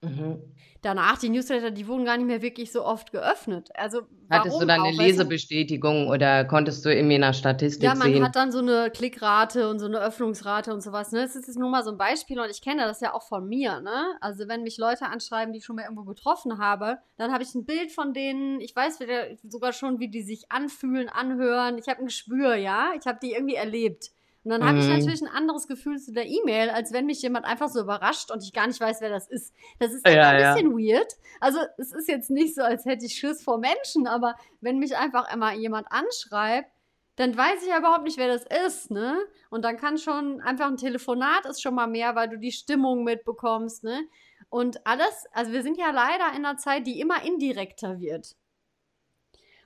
[0.00, 0.40] Mhm.
[0.80, 3.70] Danach, die Newsletter, die wurden gar nicht mehr wirklich so oft geöffnet.
[3.74, 7.90] Also, Hattest du dann eine Lesebestätigung oder konntest du irgendwie nach Statistik sehen?
[7.90, 8.24] Ja, man sehen?
[8.24, 11.10] hat dann so eine Klickrate und so eine Öffnungsrate und sowas.
[11.10, 11.22] Ne?
[11.22, 13.48] Das ist jetzt nur mal so ein Beispiel und ich kenne das ja auch von
[13.48, 13.80] mir.
[13.80, 14.04] Ne?
[14.20, 17.52] Also, wenn mich Leute anschreiben, die ich schon mal irgendwo getroffen habe, dann habe ich
[17.56, 18.60] ein Bild von denen.
[18.60, 19.00] Ich weiß
[19.48, 21.76] sogar schon, wie die sich anfühlen, anhören.
[21.76, 22.90] Ich habe ein Gespür, ja.
[22.96, 24.12] Ich habe die irgendwie erlebt.
[24.44, 24.98] Und dann habe ich mhm.
[24.98, 28.42] natürlich ein anderes Gefühl zu der E-Mail, als wenn mich jemand einfach so überrascht und
[28.42, 29.52] ich gar nicht weiß, wer das ist.
[29.78, 30.96] Das ist ja, ein bisschen ja.
[30.96, 31.12] weird.
[31.40, 34.96] Also es ist jetzt nicht so, als hätte ich Schiss vor Menschen, aber wenn mich
[34.96, 36.70] einfach immer jemand anschreibt,
[37.16, 39.18] dann weiß ich ja überhaupt nicht, wer das ist, ne?
[39.50, 43.02] Und dann kann schon einfach ein Telefonat ist schon mal mehr, weil du die Stimmung
[43.02, 44.06] mitbekommst, ne?
[44.50, 48.36] Und alles, also wir sind ja leider in einer Zeit, die immer indirekter wird.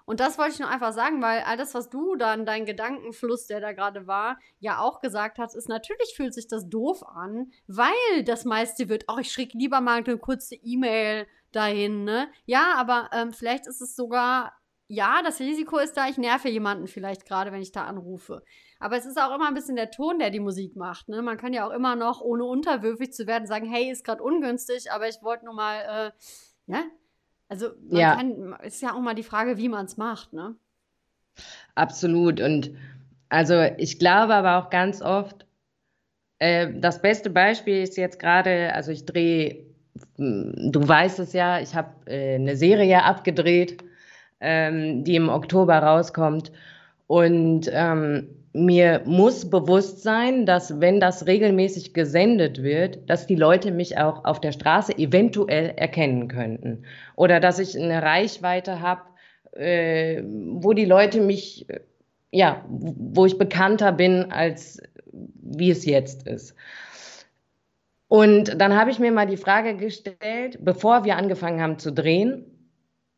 [0.04, 3.46] Und das wollte ich nur einfach sagen, weil all das, was du dann, dein Gedankenfluss,
[3.46, 7.52] der da gerade war, ja auch gesagt hast, ist natürlich fühlt sich das doof an,
[7.66, 12.28] weil das meiste wird, ach, ich schicke lieber mal eine kurze E-Mail dahin, ne?
[12.46, 14.52] Ja, aber ähm, vielleicht ist es sogar,
[14.88, 18.42] ja, das Risiko ist da, ich nerve jemanden vielleicht gerade, wenn ich da anrufe.
[18.78, 21.08] Aber es ist auch immer ein bisschen der Ton, der die Musik macht.
[21.08, 21.22] Ne?
[21.22, 24.90] Man kann ja auch immer noch, ohne unterwürfig zu werden, sagen, hey, ist gerade ungünstig,
[24.90, 26.82] aber ich wollte nur mal, äh, ja,
[27.48, 28.16] also man ja.
[28.16, 30.54] kann, ist ja auch mal die Frage, wie man es macht, ne?
[31.74, 32.40] Absolut.
[32.40, 32.72] Und
[33.28, 35.46] also ich glaube aber auch ganz oft,
[36.38, 39.64] äh, das beste Beispiel ist jetzt gerade, also ich drehe,
[40.16, 43.82] du weißt es ja, ich habe äh, eine Serie abgedreht,
[44.40, 46.52] ähm, die im Oktober rauskommt.
[47.06, 53.70] Und ähm, mir muss bewusst sein, dass wenn das regelmäßig gesendet wird, dass die Leute
[53.70, 56.84] mich auch auf der Straße eventuell erkennen könnten.
[57.16, 59.02] Oder dass ich eine Reichweite habe,
[59.52, 61.66] äh, wo die Leute mich,
[62.30, 66.54] ja, wo ich bekannter bin, als wie es jetzt ist.
[68.08, 72.51] Und dann habe ich mir mal die Frage gestellt, bevor wir angefangen haben zu drehen,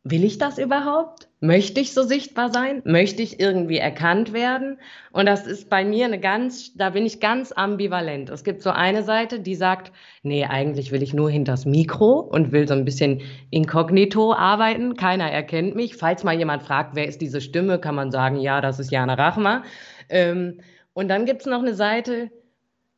[0.04, 1.28] will ich das überhaupt?
[1.40, 2.82] Möchte ich so sichtbar sein?
[2.84, 4.78] Möchte ich irgendwie erkannt werden?
[5.12, 8.28] Und das ist bei mir eine ganz, da bin ich ganz ambivalent.
[8.28, 12.52] Es gibt so eine Seite, die sagt, nee, eigentlich will ich nur hinters Mikro und
[12.52, 14.94] will so ein bisschen inkognito arbeiten.
[14.94, 15.96] Keiner erkennt mich.
[15.96, 19.14] Falls mal jemand fragt, wer ist diese Stimme, kann man sagen, ja, das ist Jana
[19.14, 19.64] Rachma.
[20.10, 20.60] Ähm,
[20.92, 22.30] und dann gibt es noch eine Seite,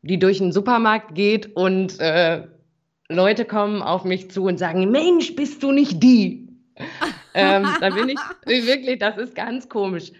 [0.02, 2.42] die durch den Supermarkt geht und äh,
[3.08, 6.45] Leute kommen auf mich zu und sagen, Mensch, bist du nicht die?
[7.34, 8.18] Ähm, da bin ich
[8.66, 10.12] wirklich, das ist ganz komisch.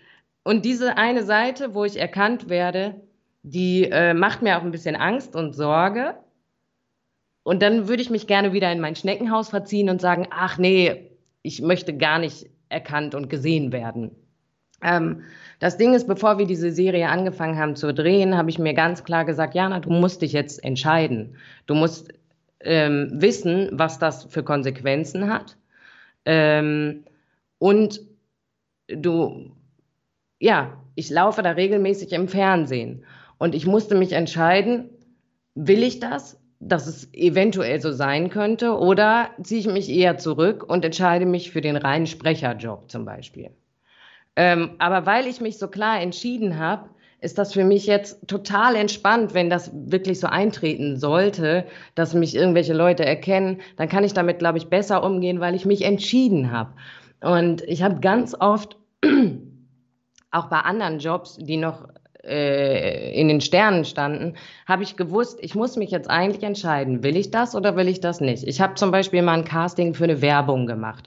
[0.45, 3.01] Und diese eine Seite, wo ich erkannt werde,
[3.43, 6.17] die äh, macht mir auch ein bisschen Angst und Sorge.
[7.43, 11.11] Und dann würde ich mich gerne wieder in mein Schneckenhaus verziehen und sagen, ach nee,
[11.43, 14.11] ich möchte gar nicht erkannt und gesehen werden.
[14.83, 15.23] Ähm,
[15.59, 19.05] das Ding ist, bevor wir diese Serie angefangen haben zu drehen, habe ich mir ganz
[19.05, 21.37] klar gesagt, Jana, du musst dich jetzt entscheiden.
[21.67, 22.13] Du musst
[22.61, 25.57] ähm, wissen, was das für Konsequenzen hat.
[26.27, 27.05] Ähm,
[27.59, 28.01] und
[28.89, 29.53] du,
[30.39, 33.05] ja, ich laufe da regelmäßig im Fernsehen.
[33.39, 34.91] Und ich musste mich entscheiden,
[35.55, 40.65] will ich das, dass es eventuell so sein könnte, oder ziehe ich mich eher zurück
[40.69, 43.51] und entscheide mich für den reinen Sprecherjob zum Beispiel.
[44.37, 46.89] Ähm, aber weil ich mich so klar entschieden habe,
[47.21, 52.37] ist das für mich jetzt total entspannt, wenn das wirklich so eintreten sollte, dass mich
[52.37, 56.53] irgendwelche Leute erkennen, dann kann ich damit, glaube ich, besser umgehen, weil ich mich entschieden
[56.53, 56.73] habe.
[57.21, 58.77] Und ich habe ganz oft,
[60.31, 61.89] auch bei anderen Jobs, die noch
[62.27, 64.35] äh, in den Sternen standen,
[64.67, 68.01] habe ich gewusst, ich muss mich jetzt eigentlich entscheiden, will ich das oder will ich
[68.01, 68.45] das nicht.
[68.45, 71.07] Ich habe zum Beispiel mal ein Casting für eine Werbung gemacht,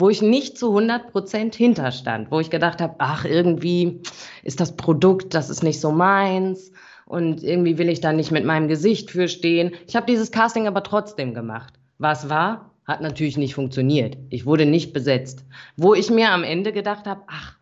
[0.00, 4.00] wo ich nicht zu 100 Prozent hinterstand, wo ich gedacht habe, ach, irgendwie
[4.42, 6.72] ist das Produkt, das ist nicht so meins
[7.06, 9.72] und irgendwie will ich da nicht mit meinem Gesicht für stehen.
[9.86, 11.74] Ich habe dieses Casting aber trotzdem gemacht.
[11.98, 12.74] Was war?
[12.86, 14.16] Hat natürlich nicht funktioniert.
[14.30, 15.44] Ich wurde nicht besetzt.
[15.76, 17.58] Wo ich mir am Ende gedacht habe, ach,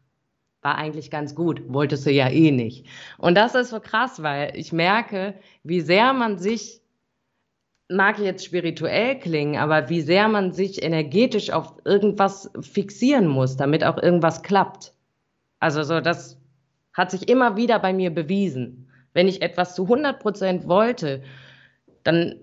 [0.62, 2.86] war eigentlich ganz gut, wolltest du ja eh nicht.
[3.16, 6.82] Und das ist so krass, weil ich merke, wie sehr man sich,
[7.88, 13.84] mag jetzt spirituell klingen, aber wie sehr man sich energetisch auf irgendwas fixieren muss, damit
[13.84, 14.92] auch irgendwas klappt.
[15.58, 16.38] Also so, das
[16.92, 18.90] hat sich immer wieder bei mir bewiesen.
[19.14, 21.22] Wenn ich etwas zu 100 Prozent wollte,
[22.02, 22.36] dann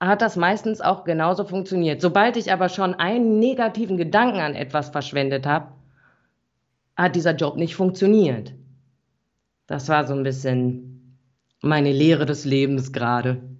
[0.00, 2.00] hat das meistens auch genauso funktioniert.
[2.00, 5.72] Sobald ich aber schon einen negativen Gedanken an etwas verschwendet habe,
[6.96, 8.54] hat dieser Job nicht funktioniert.
[9.66, 11.18] Das war so ein bisschen
[11.62, 13.53] meine Lehre des Lebens gerade.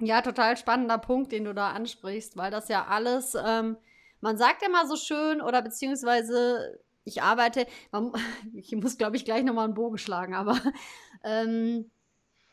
[0.00, 3.76] Ja, total spannender Punkt, den du da ansprichst, weil das ja alles, ähm,
[4.20, 8.12] man sagt immer so schön oder beziehungsweise ich arbeite, man,
[8.54, 10.58] ich muss glaube ich gleich nochmal einen Bogen schlagen, aber
[11.24, 11.90] ähm,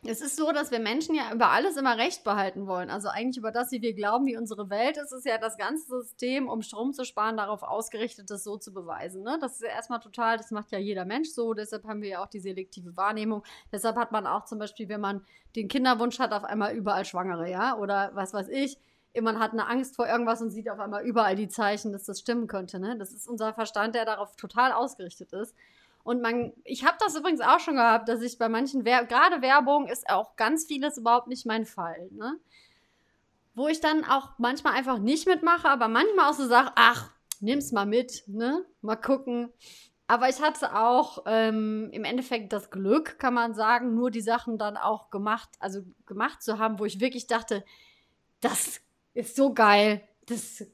[0.07, 2.89] es ist so, dass wir Menschen ja über alles immer Recht behalten wollen.
[2.89, 5.85] Also eigentlich über das, wie wir glauben, wie unsere Welt ist, ist ja das ganze
[6.01, 9.23] System, um Strom zu sparen, darauf ausgerichtet, das so zu beweisen.
[9.23, 9.37] Ne?
[9.39, 11.53] Das ist ja erstmal total, das macht ja jeder Mensch so.
[11.53, 13.43] Deshalb haben wir ja auch die selektive Wahrnehmung.
[13.71, 17.49] Deshalb hat man auch zum Beispiel, wenn man den Kinderwunsch hat, auf einmal überall Schwangere,
[17.49, 17.77] ja?
[17.77, 18.77] Oder was weiß ich.
[19.21, 22.19] Man hat eine Angst vor irgendwas und sieht auf einmal überall die Zeichen, dass das
[22.19, 22.79] stimmen könnte.
[22.79, 22.97] Ne?
[22.97, 25.55] Das ist unser Verstand, der darauf total ausgerichtet ist.
[26.05, 29.87] Und man, ich habe das übrigens auch schon gehabt, dass ich bei manchen, gerade Werbung
[29.87, 32.37] ist auch ganz vieles überhaupt nicht mein Fall, ne?
[33.55, 37.71] Wo ich dann auch manchmal einfach nicht mitmache, aber manchmal auch so sage, ach, nimm's
[37.71, 38.63] mal mit, ne?
[38.81, 39.51] Mal gucken.
[40.05, 44.59] Aber ich hatte auch ähm, im Endeffekt das Glück, kann man sagen, nur die Sachen
[44.59, 47.65] dann auch gemacht, also gemacht zu haben, wo ich wirklich dachte,
[48.41, 48.79] das
[49.15, 50.67] ist so geil, das,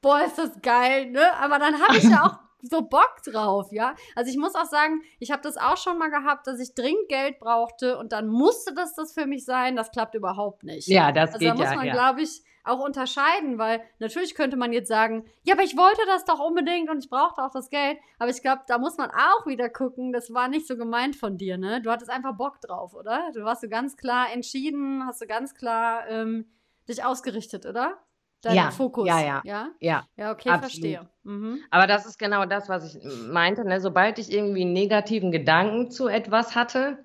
[0.00, 1.34] boah, ist das geil, ne?
[1.38, 3.94] Aber dann habe ich ja auch so Bock drauf, ja.
[4.14, 7.08] Also ich muss auch sagen, ich habe das auch schon mal gehabt, dass ich dringend
[7.08, 9.76] Geld brauchte und dann musste das das für mich sein.
[9.76, 10.88] Das klappt überhaupt nicht.
[10.88, 11.92] Ja, das also geht da muss man, ja.
[11.92, 16.24] glaube ich, auch unterscheiden, weil natürlich könnte man jetzt sagen, ja, aber ich wollte das
[16.24, 17.98] doch unbedingt und ich brauchte auch das Geld.
[18.18, 21.38] Aber ich glaube, da muss man auch wieder gucken, das war nicht so gemeint von
[21.38, 21.80] dir, ne?
[21.80, 23.30] Du hattest einfach Bock drauf, oder?
[23.34, 26.50] Du warst so ganz klar entschieden, hast du ganz klar ähm,
[26.88, 27.98] dich ausgerichtet, oder?
[28.42, 29.08] Deinen Ja, Fokus.
[29.08, 29.40] ja, ja.
[29.44, 30.60] Ja, Ja, ja okay, Absolut.
[30.60, 31.08] verstehe.
[31.24, 31.58] Mhm.
[31.70, 33.64] aber das ist genau das, was ich meinte.
[33.64, 33.80] Ne?
[33.80, 36.98] Sobald ich irgendwie einen negativen Gedanken zu etwas hatte,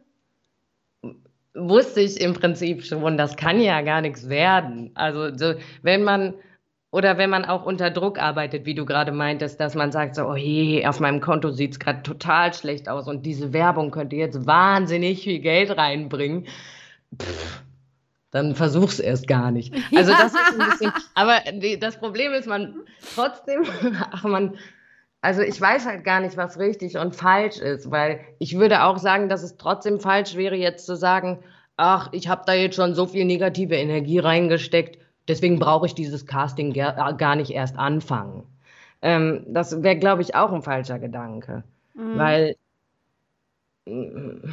[1.53, 4.91] wusste ich im Prinzip schon, das kann ja gar nichts werden.
[4.93, 6.33] Also so, wenn man
[6.91, 10.27] oder wenn man auch unter Druck arbeitet, wie du gerade meintest, dass man sagt so,
[10.27, 14.17] oh je, auf meinem Konto sieht es gerade total schlecht aus und diese Werbung könnte
[14.17, 16.47] jetzt wahnsinnig viel Geld reinbringen.
[17.21, 17.63] Pff,
[18.31, 19.73] dann versuch's erst gar nicht.
[19.95, 22.75] Also das ist ein bisschen, aber die, das Problem ist, man
[23.15, 23.63] trotzdem,
[24.11, 24.55] ach man,
[25.21, 28.97] also ich weiß halt gar nicht, was richtig und falsch ist, weil ich würde auch
[28.97, 31.43] sagen, dass es trotzdem falsch wäre, jetzt zu sagen,
[31.77, 36.25] ach, ich habe da jetzt schon so viel negative Energie reingesteckt, deswegen brauche ich dieses
[36.25, 38.43] Casting gar, gar nicht erst anfangen.
[39.03, 41.63] Ähm, das wäre, glaube ich, auch ein falscher Gedanke,
[41.93, 42.17] Mhm.
[42.17, 42.55] weil
[43.85, 44.49] mm,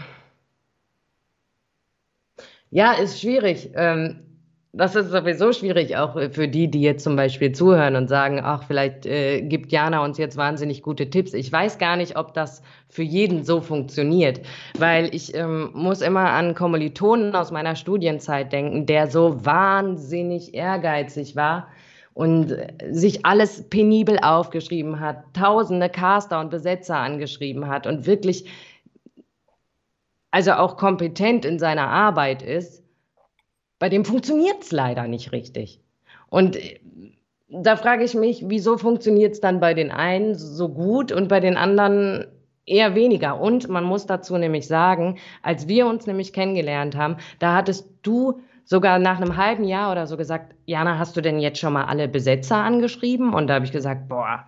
[2.70, 3.70] ja, ist schwierig.
[3.74, 4.20] Ähm,
[4.74, 8.64] das ist sowieso schwierig, auch für die, die jetzt zum Beispiel zuhören und sagen, ach,
[8.64, 11.32] vielleicht äh, gibt Jana uns jetzt wahnsinnig gute Tipps.
[11.32, 14.40] Ich weiß gar nicht, ob das für jeden so funktioniert,
[14.78, 21.34] weil ich ähm, muss immer an Kommilitonen aus meiner Studienzeit denken, der so wahnsinnig ehrgeizig
[21.34, 21.68] war
[22.12, 22.54] und
[22.90, 28.44] sich alles penibel aufgeschrieben hat, tausende Caster und Besetzer angeschrieben hat und wirklich
[30.30, 32.82] also auch kompetent in seiner Arbeit ist,
[33.78, 35.80] bei dem funktioniert es leider nicht richtig.
[36.28, 36.58] Und
[37.48, 41.40] da frage ich mich, wieso funktioniert es dann bei den einen so gut und bei
[41.40, 42.26] den anderen
[42.66, 43.40] eher weniger.
[43.40, 48.40] Und man muss dazu nämlich sagen, als wir uns nämlich kennengelernt haben, da hattest du
[48.64, 51.86] sogar nach einem halben Jahr oder so gesagt, Jana, hast du denn jetzt schon mal
[51.86, 53.32] alle Besetzer angeschrieben?
[53.32, 54.44] Und da habe ich gesagt, boah,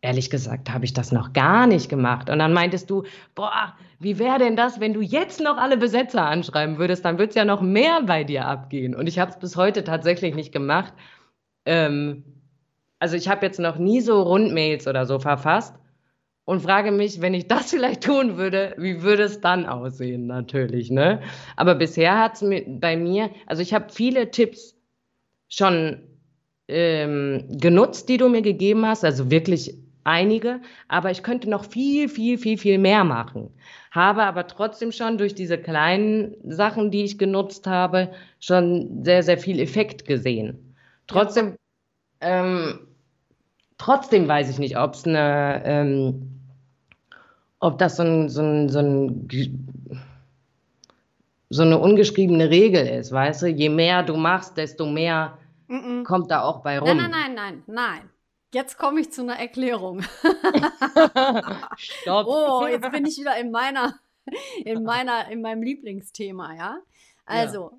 [0.00, 2.30] ehrlich gesagt, habe ich das noch gar nicht gemacht.
[2.30, 6.24] Und dann meintest du, boah, wie wäre denn das, wenn du jetzt noch alle Besetzer
[6.24, 7.04] anschreiben würdest?
[7.04, 8.94] Dann würde es ja noch mehr bei dir abgehen.
[8.94, 10.92] Und ich habe es bis heute tatsächlich nicht gemacht.
[11.66, 12.24] Ähm,
[13.00, 15.74] also ich habe jetzt noch nie so Rundmails oder so verfasst
[16.44, 20.90] und frage mich, wenn ich das vielleicht tun würde, wie würde es dann aussehen natürlich,
[20.90, 21.20] ne?
[21.56, 24.76] Aber bisher hat es bei mir, also ich habe viele Tipps
[25.48, 26.02] schon
[26.68, 32.08] ähm, genutzt, die du mir gegeben hast, also wirklich einige, aber ich könnte noch viel,
[32.08, 33.50] viel, viel, viel mehr machen.
[33.90, 39.38] Habe aber trotzdem schon durch diese kleinen Sachen, die ich genutzt habe, schon sehr, sehr
[39.38, 40.74] viel Effekt gesehen.
[41.06, 41.56] Trotzdem
[42.20, 42.80] ähm,
[43.78, 46.40] trotzdem weiß ich nicht, ob es eine, ähm,
[47.60, 49.28] ob das so, ein, so, ein, so, ein,
[51.48, 53.46] so eine ungeschriebene Regel ist, weißt du?
[53.46, 56.04] Je mehr du machst, desto mehr mm -mm.
[56.04, 56.88] kommt da auch bei rum.
[56.88, 58.10] Nein, nein, nein, nein, nein.
[58.52, 60.02] Jetzt komme ich zu einer Erklärung.
[61.76, 62.26] Stopp.
[62.26, 63.98] Oh, jetzt bin ich wieder in meiner,
[64.64, 66.78] in meiner, in meinem Lieblingsthema, ja.
[67.26, 67.78] Also, ja.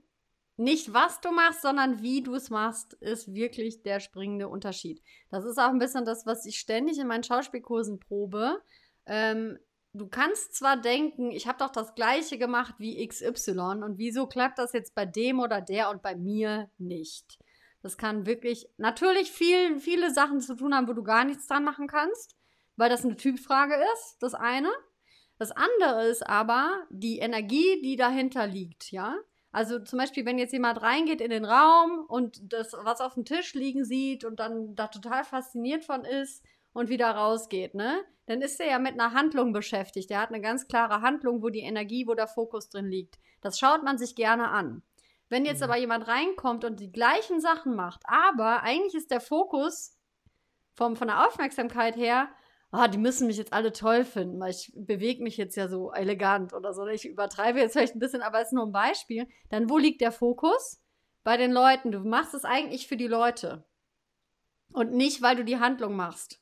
[0.59, 5.01] Nicht was du machst, sondern wie du es machst, ist wirklich der springende Unterschied.
[5.29, 8.61] Das ist auch ein bisschen das, was ich ständig in meinen Schauspielkursen probe.
[9.05, 9.57] Ähm,
[9.93, 14.59] du kannst zwar denken, ich habe doch das gleiche gemacht wie XY und wieso klappt
[14.59, 17.39] das jetzt bei dem oder der und bei mir nicht?
[17.81, 21.63] Das kann wirklich natürlich viel, viele Sachen zu tun haben, wo du gar nichts dran
[21.63, 22.35] machen kannst,
[22.75, 24.69] weil das eine Typfrage ist, das eine.
[25.37, 29.15] Das andere ist aber die Energie, die dahinter liegt, ja.
[29.51, 33.25] Also zum Beispiel, wenn jetzt jemand reingeht in den Raum und das, was auf dem
[33.25, 38.03] Tisch liegen sieht und dann da total fasziniert von ist und wieder rausgeht, ne?
[38.27, 40.11] Dann ist er ja mit einer Handlung beschäftigt.
[40.11, 43.17] Er hat eine ganz klare Handlung, wo die Energie, wo der Fokus drin liegt.
[43.41, 44.83] Das schaut man sich gerne an.
[45.29, 45.65] Wenn jetzt mhm.
[45.65, 49.97] aber jemand reinkommt und die gleichen Sachen macht, aber eigentlich ist der Fokus
[50.73, 52.29] vom, von der Aufmerksamkeit her
[52.71, 55.91] ah, die müssen mich jetzt alle toll finden, weil ich bewege mich jetzt ja so
[55.91, 56.85] elegant oder so.
[56.87, 59.27] Ich übertreibe jetzt vielleicht ein bisschen, aber es ist nur ein Beispiel.
[59.49, 60.81] Dann wo liegt der Fokus?
[61.23, 61.91] Bei den Leuten.
[61.91, 63.65] Du machst es eigentlich für die Leute.
[64.71, 66.41] Und nicht, weil du die Handlung machst.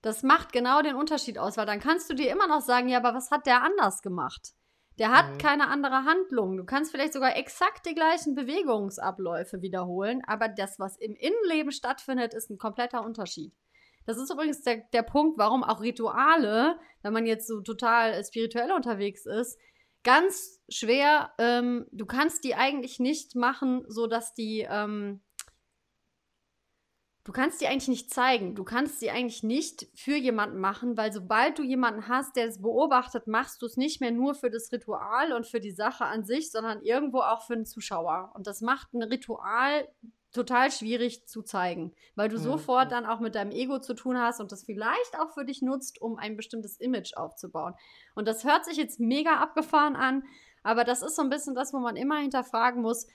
[0.00, 2.98] Das macht genau den Unterschied aus, weil dann kannst du dir immer noch sagen, ja,
[2.98, 4.54] aber was hat der anders gemacht?
[4.98, 5.38] Der hat mhm.
[5.38, 6.56] keine andere Handlung.
[6.56, 12.34] Du kannst vielleicht sogar exakt die gleichen Bewegungsabläufe wiederholen, aber das, was im Innenleben stattfindet,
[12.34, 13.52] ist ein kompletter Unterschied.
[14.06, 18.72] Das ist übrigens der, der Punkt, warum auch Rituale, wenn man jetzt so total spirituell
[18.72, 19.58] unterwegs ist,
[20.02, 25.20] ganz schwer, ähm, du kannst die eigentlich nicht machen, so dass die, ähm,
[27.28, 28.54] du kannst die eigentlich nicht zeigen.
[28.54, 32.62] Du kannst sie eigentlich nicht für jemanden machen, weil sobald du jemanden hast, der es
[32.62, 36.24] beobachtet, machst du es nicht mehr nur für das Ritual und für die Sache an
[36.24, 38.32] sich, sondern irgendwo auch für den Zuschauer.
[38.34, 39.86] Und das macht ein Ritual
[40.32, 42.44] total schwierig zu zeigen, weil du mhm.
[42.44, 45.60] sofort dann auch mit deinem Ego zu tun hast und das vielleicht auch für dich
[45.60, 47.74] nutzt, um ein bestimmtes Image aufzubauen.
[48.14, 50.24] Und das hört sich jetzt mega abgefahren an,
[50.62, 53.06] aber das ist so ein bisschen das, wo man immer hinterfragen muss,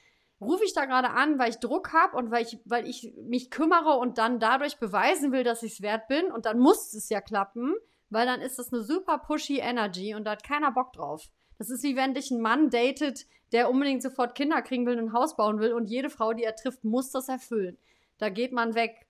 [0.42, 3.50] rufe ich da gerade an, weil ich Druck habe und weil ich, weil ich mich
[3.50, 7.10] kümmere und dann dadurch beweisen will, dass ich es wert bin und dann muss es
[7.10, 7.76] ja klappen,
[8.10, 11.30] weil dann ist das eine super pushy Energy und da hat keiner Bock drauf.
[11.58, 15.10] Das ist wie wenn dich ein Mann datet, der unbedingt sofort Kinder kriegen will und
[15.10, 17.78] ein Haus bauen will und jede Frau, die er trifft, muss das erfüllen.
[18.18, 19.08] Da geht man weg.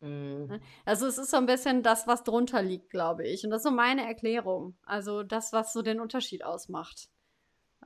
[0.00, 0.46] Mhm.
[0.46, 0.60] Ne?
[0.84, 3.44] Also es ist so ein bisschen das, was drunter liegt, glaube ich.
[3.44, 4.76] Und das ist so meine Erklärung.
[4.84, 7.08] Also das, was so den Unterschied ausmacht.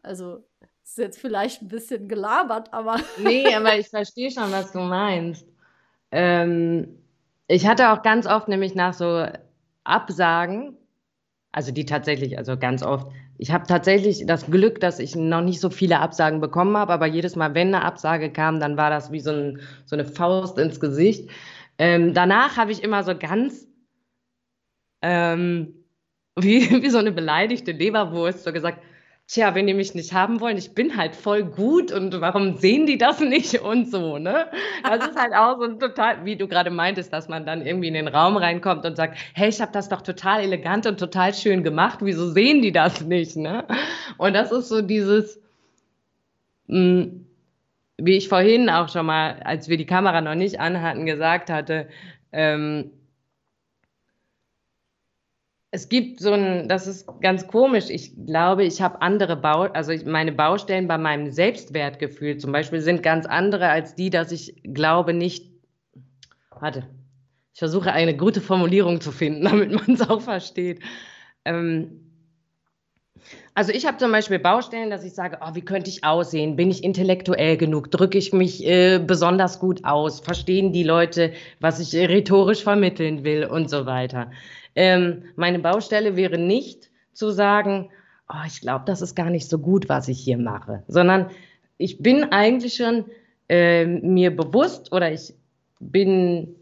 [0.03, 0.45] Also
[0.85, 3.01] ist jetzt vielleicht ein bisschen gelabert, aber.
[3.19, 5.47] nee, aber ich verstehe schon, was du meinst.
[6.11, 6.99] Ähm,
[7.47, 9.27] ich hatte auch ganz oft nämlich nach so
[9.83, 10.77] Absagen,
[11.53, 15.61] also die tatsächlich, also ganz oft, ich habe tatsächlich das Glück, dass ich noch nicht
[15.61, 19.11] so viele Absagen bekommen habe, aber jedes Mal, wenn eine Absage kam, dann war das
[19.11, 21.29] wie so, ein, so eine Faust ins Gesicht.
[21.79, 23.67] Ähm, danach habe ich immer so ganz
[25.03, 25.75] ähm,
[26.37, 28.79] wie, wie so eine beleidigte Leberwurst so gesagt,
[29.27, 32.87] tja, wenn die mich nicht haben wollen, ich bin halt voll gut und warum sehen
[32.87, 34.51] die das nicht und so, ne?
[34.83, 37.89] Das ist halt auch so ein total, wie du gerade meintest, dass man dann irgendwie
[37.89, 41.33] in den Raum reinkommt und sagt, hey, ich habe das doch total elegant und total
[41.35, 43.65] schön gemacht, wieso sehen die das nicht, ne?
[44.19, 45.41] Und das ist so dieses,
[46.67, 47.27] mh, hm,
[47.97, 51.89] wie ich vorhin auch schon mal, als wir die Kamera noch nicht anhatten, gesagt hatte,
[52.33, 52.91] ähm,
[55.75, 57.87] es gibt so ein, das ist ganz komisch.
[57.91, 63.03] Ich glaube, ich habe andere Bau, also meine Baustellen bei meinem Selbstwertgefühl zum Beispiel sind
[63.03, 65.51] ganz andere als die, dass ich glaube nicht,
[66.61, 66.87] warte,
[67.53, 70.79] ich versuche eine gute Formulierung zu finden, damit man es auch versteht.
[71.45, 72.04] Ähm,
[73.55, 76.57] also ich habe zum Beispiel Baustellen, dass ich sage, oh, wie könnte ich aussehen?
[76.57, 77.91] Bin ich intellektuell genug?
[77.91, 80.21] Drücke ich mich äh, besonders gut aus?
[80.21, 84.31] Verstehen die Leute, was ich äh, rhetorisch vermitteln will und so weiter?
[84.75, 87.91] Ähm, meine Baustelle wäre nicht zu sagen,
[88.29, 91.31] oh, ich glaube, das ist gar nicht so gut, was ich hier mache, sondern
[91.79, 93.05] ich bin eigentlich schon
[93.49, 95.35] äh, mir bewusst oder ich
[95.81, 96.57] bin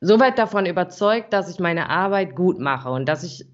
[0.00, 3.44] soweit davon überzeugt, dass ich meine Arbeit gut mache und dass ich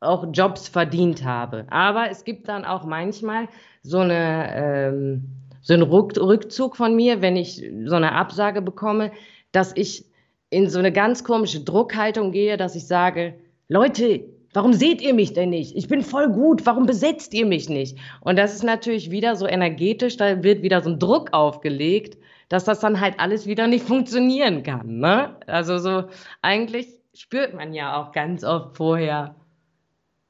[0.00, 1.66] auch Jobs verdient habe.
[1.70, 3.48] Aber es gibt dann auch manchmal
[3.82, 5.36] so eine ähm,
[5.66, 9.10] so einen Rückzug von mir, wenn ich so eine Absage bekomme,
[9.50, 10.04] dass ich
[10.48, 13.34] in so eine ganz komische Druckhaltung gehe, dass ich sage,
[13.68, 15.74] Leute, warum seht ihr mich denn nicht?
[15.76, 17.98] Ich bin voll gut, warum besetzt ihr mich nicht?
[18.20, 22.16] Und das ist natürlich wieder so energetisch, da wird wieder so ein Druck aufgelegt,
[22.48, 24.98] dass das dann halt alles wieder nicht funktionieren kann.
[24.98, 25.34] Ne?
[25.48, 26.04] Also so,
[26.42, 29.34] eigentlich spürt man ja auch ganz oft vorher,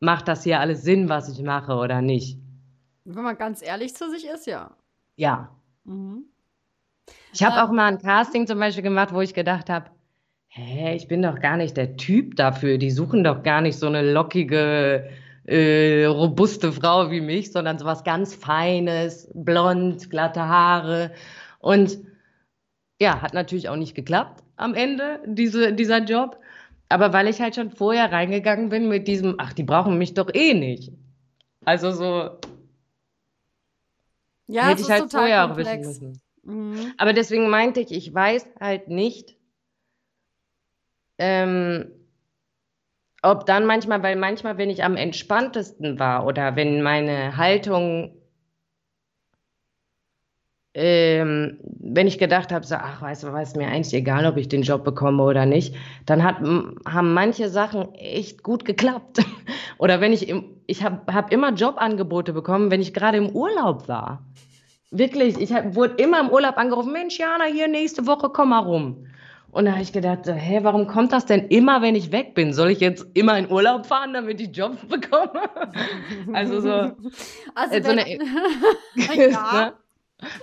[0.07, 2.39] macht das hier alles Sinn, was ich mache oder nicht?
[3.05, 4.71] Wenn man ganz ehrlich zu sich ist, ja.
[5.17, 5.51] Ja.
[5.85, 6.25] Mhm.
[7.33, 9.91] Ich habe ähm, auch mal ein Casting zum Beispiel gemacht, wo ich gedacht habe,
[10.49, 12.79] hä, ich bin doch gar nicht der Typ dafür.
[12.79, 15.11] Die suchen doch gar nicht so eine lockige,
[15.45, 21.13] äh, robuste Frau wie mich, sondern so was ganz Feines, blond, glatte Haare.
[21.59, 21.99] Und
[23.01, 26.39] ja, hat natürlich auch nicht geklappt am Ende, diese, dieser Job.
[26.89, 30.33] Aber weil ich halt schon vorher reingegangen bin mit diesem, ach, die brauchen mich doch
[30.33, 30.93] eh nicht.
[31.65, 32.39] Also so.
[34.47, 36.21] Ja, hätte ich halt vorher auch wissen müssen.
[36.45, 36.93] Mhm.
[36.97, 39.37] Aber deswegen meinte ich, ich weiß halt nicht,
[41.19, 41.91] ähm,
[43.23, 48.16] ob dann manchmal, weil manchmal, wenn ich am entspanntesten war oder wenn meine Haltung
[50.79, 54.47] ähm, wenn ich gedacht habe, so, ach, weißt du, was mir eigentlich egal, ob ich
[54.47, 55.75] den Job bekomme oder nicht,
[56.05, 59.21] dann hat, haben manche Sachen echt gut geklappt.
[59.79, 63.89] oder wenn ich, im, ich habe hab immer Jobangebote bekommen, wenn ich gerade im Urlaub
[63.89, 64.23] war.
[64.91, 68.59] Wirklich, ich hab, wurde immer im Urlaub angerufen, Mensch, Jana, hier nächste Woche, komm mal
[68.59, 69.07] rum.
[69.53, 72.53] Und da habe ich gedacht, hä, warum kommt das denn immer, wenn ich weg bin?
[72.53, 75.41] Soll ich jetzt immer in Urlaub fahren, damit ich Jobs bekomme?
[76.35, 76.93] also so.
[77.55, 78.07] Also äh, so eine,
[79.31, 79.53] ja.
[79.55, 79.73] ne?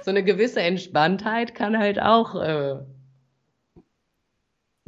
[0.04, 2.80] So eine gewisse Entspanntheit kann halt auch äh,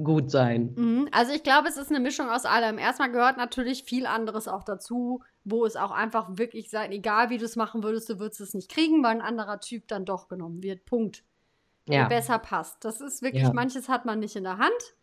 [0.03, 0.73] gut sein.
[0.75, 1.09] Mhm.
[1.11, 2.77] Also ich glaube, es ist eine Mischung aus allem.
[2.77, 7.37] Erstmal gehört natürlich viel anderes auch dazu, wo es auch einfach wirklich sein, egal wie
[7.37, 10.27] du es machen würdest, du würdest es nicht kriegen, weil ein anderer Typ dann doch
[10.27, 10.85] genommen wird.
[10.85, 11.23] Punkt.
[11.87, 12.07] Ja.
[12.07, 12.83] Der besser passt.
[12.83, 13.53] Das ist wirklich, ja.
[13.53, 14.95] manches hat man nicht in der Hand.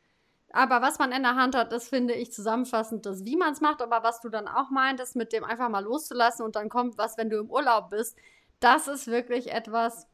[0.54, 3.62] Aber was man in der Hand hat, das finde ich zusammenfassend, das, wie man es
[3.62, 3.80] macht.
[3.80, 7.16] Aber was du dann auch meintest, mit dem einfach mal loszulassen und dann kommt was,
[7.16, 8.18] wenn du im Urlaub bist,
[8.62, 10.08] das ist wirklich etwas.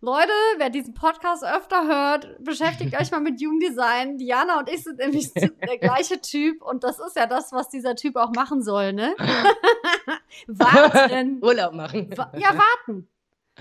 [0.00, 4.18] Leute, wer diesen Podcast öfter hört, beschäftigt euch mal mit Jugenddesign.
[4.18, 7.94] Diana und ich sind nämlich der gleiche Typ und das ist ja das, was dieser
[7.94, 9.14] Typ auch machen soll, ne?
[10.48, 11.38] warten.
[11.42, 12.10] Urlaub machen.
[12.36, 13.08] ja, warten.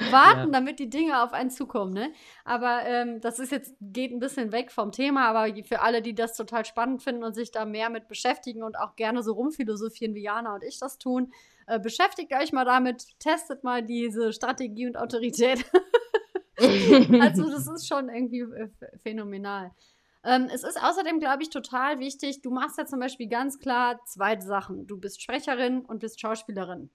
[0.10, 0.48] Warten, ja.
[0.52, 2.12] damit die Dinge auf einen zukommen, ne?
[2.46, 6.16] Aber ähm, das ist jetzt, geht ein bisschen weg vom Thema, aber für alle, die
[6.16, 10.16] das total spannend finden und sich da mehr mit beschäftigen und auch gerne so rumphilosophieren,
[10.16, 11.34] wie Jana und ich das tun,
[11.68, 15.66] äh, beschäftigt euch mal damit, testet mal diese Strategie und Autorität.
[16.58, 18.70] also das ist schon irgendwie äh,
[19.02, 19.72] phänomenal.
[20.24, 24.00] Ähm, es ist außerdem, glaube ich, total wichtig, du machst ja zum Beispiel ganz klar
[24.06, 24.86] zwei Sachen.
[24.86, 26.92] Du bist Sprecherin und bist Schauspielerin.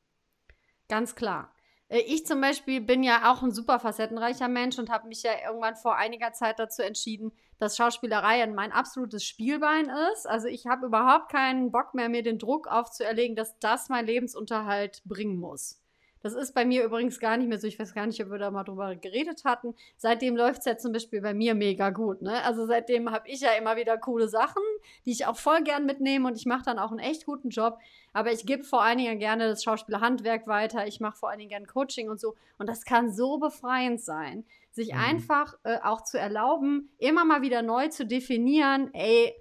[0.89, 1.53] Ganz klar.
[1.89, 5.33] Äh, ich zum Beispiel bin ja auch ein super facettenreicher Mensch und habe mich ja
[5.45, 10.27] irgendwann vor einiger Zeit dazu entschieden, dass Schauspielerei mein absolutes Spielbein ist.
[10.27, 15.03] Also ich habe überhaupt keinen Bock mehr, mir den Druck aufzuerlegen, dass das mein Lebensunterhalt
[15.05, 15.81] bringen muss.
[16.27, 17.69] Das ist bei mir übrigens gar nicht mehr so.
[17.69, 19.77] Ich weiß gar nicht, ob wir da mal drüber geredet hatten.
[19.97, 22.21] Seitdem läuft es ja zum Beispiel bei mir mega gut.
[22.21, 22.43] Ne?
[22.43, 24.63] Also seitdem habe ich ja immer wieder coole Sachen,
[25.05, 27.79] die ich auch voll gern mitnehme und ich mache dann auch einen echt guten Job.
[28.13, 30.89] Aber ich gebe vor allen Dingen gerne das Schauspielerhandwerk weiter.
[30.89, 32.35] Ich mache vor allen Dingen gerne Coaching und so.
[32.59, 34.99] Und das kann so befreiend sein, sich mhm.
[34.99, 39.33] einfach äh, auch zu erlauben, immer mal wieder neu zu definieren, ey,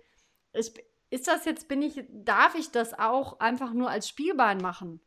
[0.54, 0.72] ich,
[1.10, 5.02] ist das jetzt, bin ich, darf ich das auch einfach nur als Spielbein machen?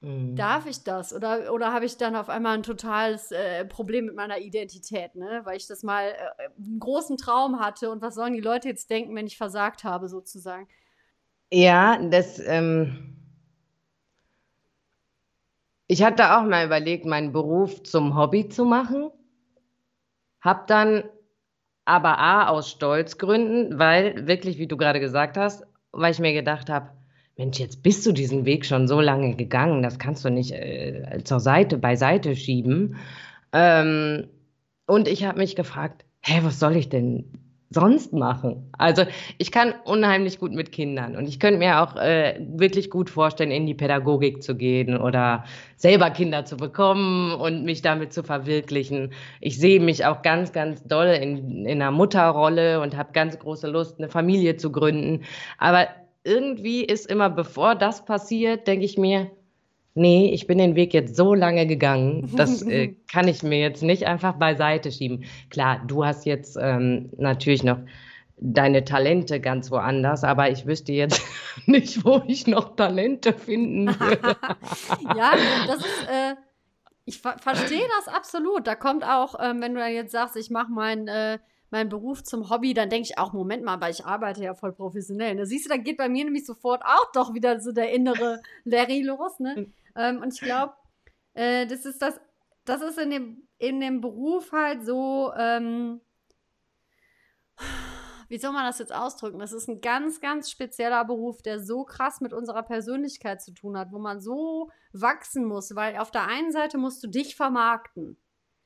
[0.00, 0.34] Mhm.
[0.34, 1.12] Darf ich das?
[1.12, 5.42] Oder, oder habe ich dann auf einmal ein totales äh, Problem mit meiner Identität, ne?
[5.44, 8.88] Weil ich das mal äh, einen großen Traum hatte und was sollen die Leute jetzt
[8.88, 10.68] denken, wenn ich versagt habe, sozusagen?
[11.52, 13.16] Ja, das, ähm,
[15.88, 19.10] ich hatte auch mal überlegt, meinen Beruf zum Hobby zu machen.
[20.40, 21.04] Hab dann
[21.84, 26.70] aber A, aus Stolzgründen, weil wirklich, wie du gerade gesagt hast, weil ich mir gedacht
[26.70, 26.92] habe,
[27.36, 31.20] Mensch, jetzt bist du diesen Weg schon so lange gegangen, das kannst du nicht äh,
[31.24, 32.96] zur Seite, beiseite schieben.
[33.52, 34.28] Ähm,
[34.86, 37.24] und ich habe mich gefragt, hä, was soll ich denn
[37.70, 38.68] sonst machen?
[38.76, 39.04] Also
[39.38, 43.52] ich kann unheimlich gut mit Kindern und ich könnte mir auch äh, wirklich gut vorstellen,
[43.52, 45.44] in die Pädagogik zu gehen oder
[45.76, 49.12] selber Kinder zu bekommen und mich damit zu verwirklichen.
[49.40, 53.68] Ich sehe mich auch ganz, ganz doll in, in einer Mutterrolle und habe ganz große
[53.68, 55.22] Lust, eine Familie zu gründen.
[55.56, 55.86] Aber
[56.24, 59.30] irgendwie ist immer, bevor das passiert, denke ich mir,
[59.94, 63.82] nee, ich bin den Weg jetzt so lange gegangen, das äh, kann ich mir jetzt
[63.82, 65.24] nicht einfach beiseite schieben.
[65.50, 67.78] Klar, du hast jetzt ähm, natürlich noch
[68.40, 71.22] deine Talente ganz woanders, aber ich wüsste jetzt
[71.66, 74.36] nicht, wo ich noch Talente finden würde.
[75.16, 75.32] ja,
[75.66, 76.34] das ist, äh,
[77.04, 78.66] ich ver verstehe das absolut.
[78.66, 81.38] Da kommt auch, ähm, wenn du jetzt sagst, ich mache mein, äh,
[81.70, 84.72] meinen Beruf zum Hobby, dann denke ich auch, Moment mal, aber ich arbeite ja voll
[84.72, 85.36] professionell.
[85.36, 88.40] Da siehst du, da geht bei mir nämlich sofort auch doch wieder so der innere
[88.64, 89.54] Larry los, ne?
[89.54, 89.72] Hm.
[89.96, 90.74] Ähm, und ich glaube,
[91.34, 92.20] äh, das ist das,
[92.64, 96.00] das ist in dem, in dem Beruf halt so, ähm,
[98.28, 99.40] wie soll man das jetzt ausdrücken?
[99.40, 103.76] Das ist ein ganz, ganz spezieller Beruf, der so krass mit unserer Persönlichkeit zu tun
[103.76, 108.16] hat, wo man so wachsen muss, weil auf der einen Seite musst du dich vermarkten.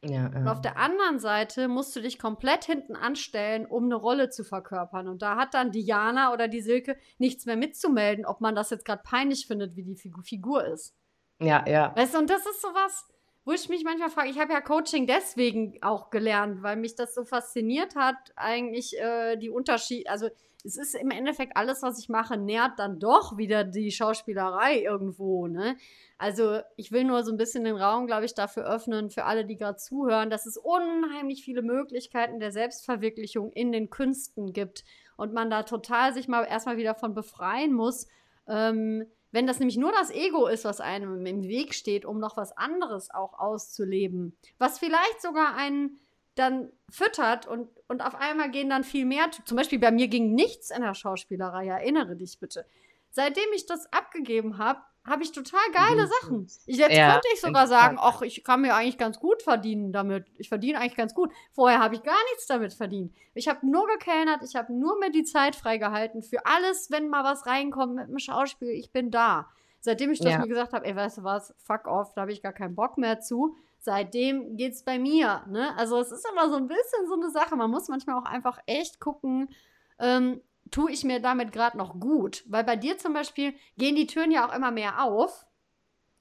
[0.05, 0.39] Ja, ja.
[0.39, 4.45] Und auf der anderen Seite musst du dich komplett hinten anstellen, um eine Rolle zu
[4.45, 5.09] verkörpern.
[5.09, 8.85] Und da hat dann Diana oder die Silke nichts mehr mitzumelden, ob man das jetzt
[8.85, 10.95] gerade peinlich findet, wie die Figur ist.
[11.41, 11.95] Ja, ja.
[11.97, 13.09] Weißt du, und das ist sowas,
[13.45, 17.15] wo ich mich manchmal frage, ich habe ja Coaching deswegen auch gelernt, weil mich das
[17.15, 20.29] so fasziniert hat, eigentlich äh, die Unterschiede, also
[20.65, 25.47] es ist im Endeffekt alles, was ich mache, nährt dann doch wieder die Schauspielerei irgendwo,
[25.47, 25.77] ne?
[26.17, 29.45] Also ich will nur so ein bisschen den Raum, glaube ich, dafür öffnen, für alle,
[29.45, 34.85] die gerade zuhören, dass es unheimlich viele Möglichkeiten der Selbstverwirklichung in den Künsten gibt
[35.17, 38.09] und man da total sich mal erstmal wieder von befreien muss,
[38.49, 42.37] ähm, wenn das nämlich nur das Ego ist, was einem im Weg steht, um noch
[42.37, 45.99] was anderes auch auszuleben, was vielleicht sogar einen
[46.35, 49.31] dann füttert und, und auf einmal gehen dann viel mehr.
[49.45, 52.67] Zum Beispiel bei mir ging nichts in der Schauspielerei, erinnere dich bitte.
[53.11, 56.47] Seitdem ich das abgegeben habe, habe ich total geile Sachen.
[56.67, 59.93] Ich, jetzt ja, könnte ich sogar sagen, ach, ich kann mir eigentlich ganz gut verdienen
[59.93, 60.27] damit.
[60.39, 61.31] Ich verdiene eigentlich ganz gut.
[61.53, 63.15] Vorher habe ich gar nichts damit verdient.
[63.35, 67.23] Ich habe nur gekellnert, ich habe nur mir die Zeit freigehalten für alles, wenn mal
[67.23, 68.71] was reinkommt mit dem Schauspiel.
[68.71, 69.51] Ich bin da.
[69.81, 70.39] Seitdem ich das ja.
[70.39, 72.97] mir gesagt habe, ey, weißt du was, fuck off, da habe ich gar keinen Bock
[72.97, 73.55] mehr zu.
[73.85, 75.45] Seitdem geht's bei mir.
[75.47, 75.77] Ne?
[75.77, 77.55] Also es ist immer so ein bisschen so eine Sache.
[77.55, 79.51] Man muss manchmal auch einfach echt gucken,
[79.99, 82.45] ähm, tue ich mir damit gerade noch gut?
[82.47, 85.45] Weil bei dir zum Beispiel gehen die Türen ja auch immer mehr auf.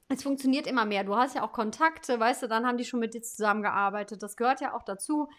[0.09, 1.05] Es funktioniert immer mehr.
[1.05, 4.21] Du hast ja auch Kontakte, weißt du, dann haben die schon mit dir zusammengearbeitet.
[4.21, 5.29] Das gehört ja auch dazu,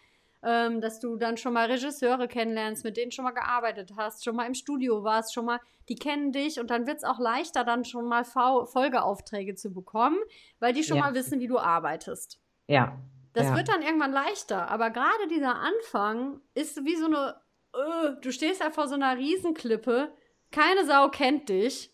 [0.44, 4.36] ähm, dass du dann schon mal Regisseure kennenlernst, mit denen schon mal gearbeitet hast, schon
[4.36, 7.64] mal im Studio warst, schon mal, die kennen dich und dann wird es auch leichter,
[7.64, 10.18] dann schon mal v Folgeaufträge zu bekommen,
[10.60, 11.04] weil die schon ja.
[11.04, 12.40] mal wissen, wie du arbeitest.
[12.66, 12.98] Ja.
[13.32, 13.56] Das ja.
[13.56, 17.34] wird dann irgendwann leichter, aber gerade dieser Anfang ist wie so eine
[17.74, 20.12] äh, du stehst da vor so einer Riesenklippe,
[20.50, 21.90] keine Sau kennt dich.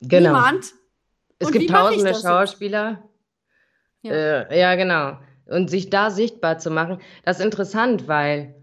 [0.00, 0.30] Genau.
[0.30, 0.72] Niemand.
[1.38, 3.08] Es Und gibt tausende Schauspieler.
[4.02, 4.12] Ja.
[4.12, 5.18] Äh, ja, genau.
[5.52, 8.54] Und sich da sichtbar zu machen, das ist interessant, weil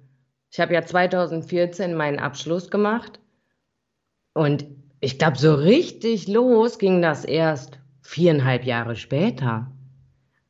[0.52, 3.20] ich habe ja 2014 meinen Abschluss gemacht
[4.34, 4.66] und
[5.02, 9.72] ich glaube, so richtig los ging das erst viereinhalb Jahre später.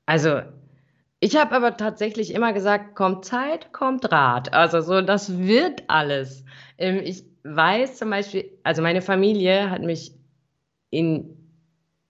[0.05, 0.41] Also
[1.19, 4.53] ich habe aber tatsächlich immer gesagt, kommt Zeit, kommt Rat.
[4.53, 6.45] Also so, das wird alles.
[6.77, 10.13] Ähm, ich weiß zum Beispiel, also meine Familie hat mich
[10.89, 11.38] in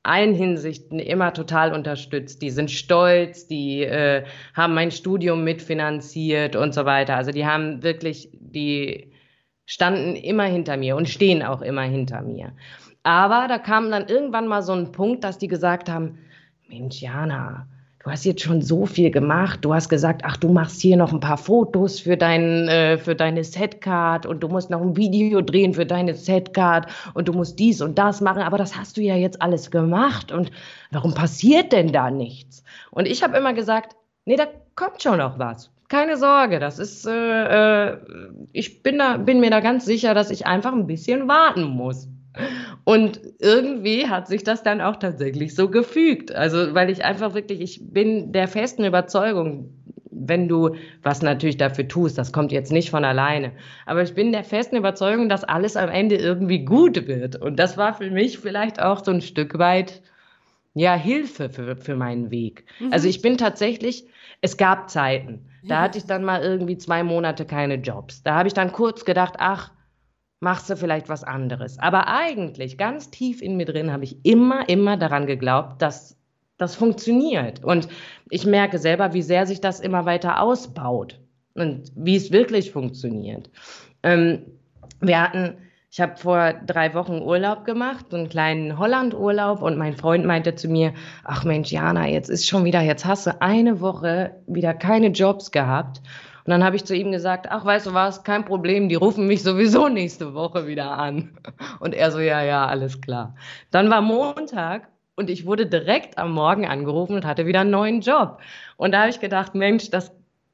[0.10, 2.42] allen Hinsichten immer total unterstützt.
[2.42, 7.16] Die sind stolz, die äh, haben mein Studium mitfinanziert und so weiter.
[7.16, 9.12] Also die haben wirklich, die
[9.66, 12.54] standen immer hinter mir und stehen auch immer hinter mir.
[13.04, 16.18] Aber da kam dann irgendwann mal so ein Punkt, dass die gesagt haben,
[16.68, 17.68] Mensch, Jana,
[18.04, 19.60] du hast jetzt schon so viel gemacht.
[19.64, 23.16] Du hast gesagt, ach, du machst hier noch ein paar Fotos für, dein, äh, für
[23.16, 27.60] deine Setcard und du musst noch ein Video drehen für deine Setcard und du musst
[27.60, 28.42] dies und das machen.
[28.42, 30.32] Aber das hast du ja jetzt alles gemacht.
[30.32, 30.52] Und
[30.92, 32.64] warum passiert denn da nichts?
[32.92, 33.96] Und ich habe immer gesagt,
[34.26, 35.72] nee, da kommt schon noch was.
[35.90, 37.98] Keine Sorge, das ist, äh, äh,
[38.54, 42.08] ich bin, da, bin mir da ganz sicher, dass ich einfach ein bisschen warten muss.
[42.84, 46.34] Und irgendwie hat sich das dann auch tatsächlich so gefügt.
[46.34, 49.74] Also, weil ich einfach wirklich, ich bin der festen Überzeugung,
[50.12, 53.54] wenn du was natürlich dafür tust, das kommt jetzt nicht von alleine,
[53.86, 57.36] aber ich bin der festen Überzeugung, dass alles am Ende irgendwie gut wird.
[57.36, 60.02] Und das war für mich vielleicht auch so ein Stück weit,
[60.74, 62.66] ja, Hilfe für, für meinen Weg.
[62.80, 62.94] Mhm.
[62.94, 64.06] Also ich bin tatsächlich,
[64.42, 68.24] es gab Zeiten, da hatte ich dann mal irgendwie zwei Monate keine Jobs.
[68.24, 69.72] Da habe ich dann kurz gedacht, ach,
[70.40, 71.80] machst du vielleicht was anderes.
[71.80, 76.18] Aber eigentlich, ganz tief in mir drin, habe ich immer, immer daran geglaubt, dass
[76.58, 77.64] das funktioniert.
[77.64, 77.88] Und
[78.30, 81.20] ich merke selber, wie sehr sich das immer weiter ausbaut.
[81.56, 83.50] und wie es wirklich funktioniert.
[84.04, 84.44] Ähm,
[85.02, 85.58] wir hatten,
[85.92, 90.56] ich habe vor drei Wochen Urlaub gemacht, so einen kleinen Holland-Urlaub und mein Freund meinte
[90.56, 94.74] zu mir, ach Mensch, Jana, jetzt ist schon wieder, jetzt hast du eine Woche wieder
[94.74, 96.02] keine Jobs gehabt.
[96.46, 99.28] Und dann habe ich zu ihm gesagt, ach, weißt du was, kein Problem, die rufen
[99.28, 101.38] mich sowieso nächste Woche wieder an.
[101.80, 103.36] Und er so, ja, ja, alles klar.
[103.72, 108.02] Dann war Montag und ich wurde direkt am Morgen angerufen und hatte wieder einen neuen
[108.02, 108.40] Job.
[108.78, 110.12] Und da habe ich gedacht, Mensch, das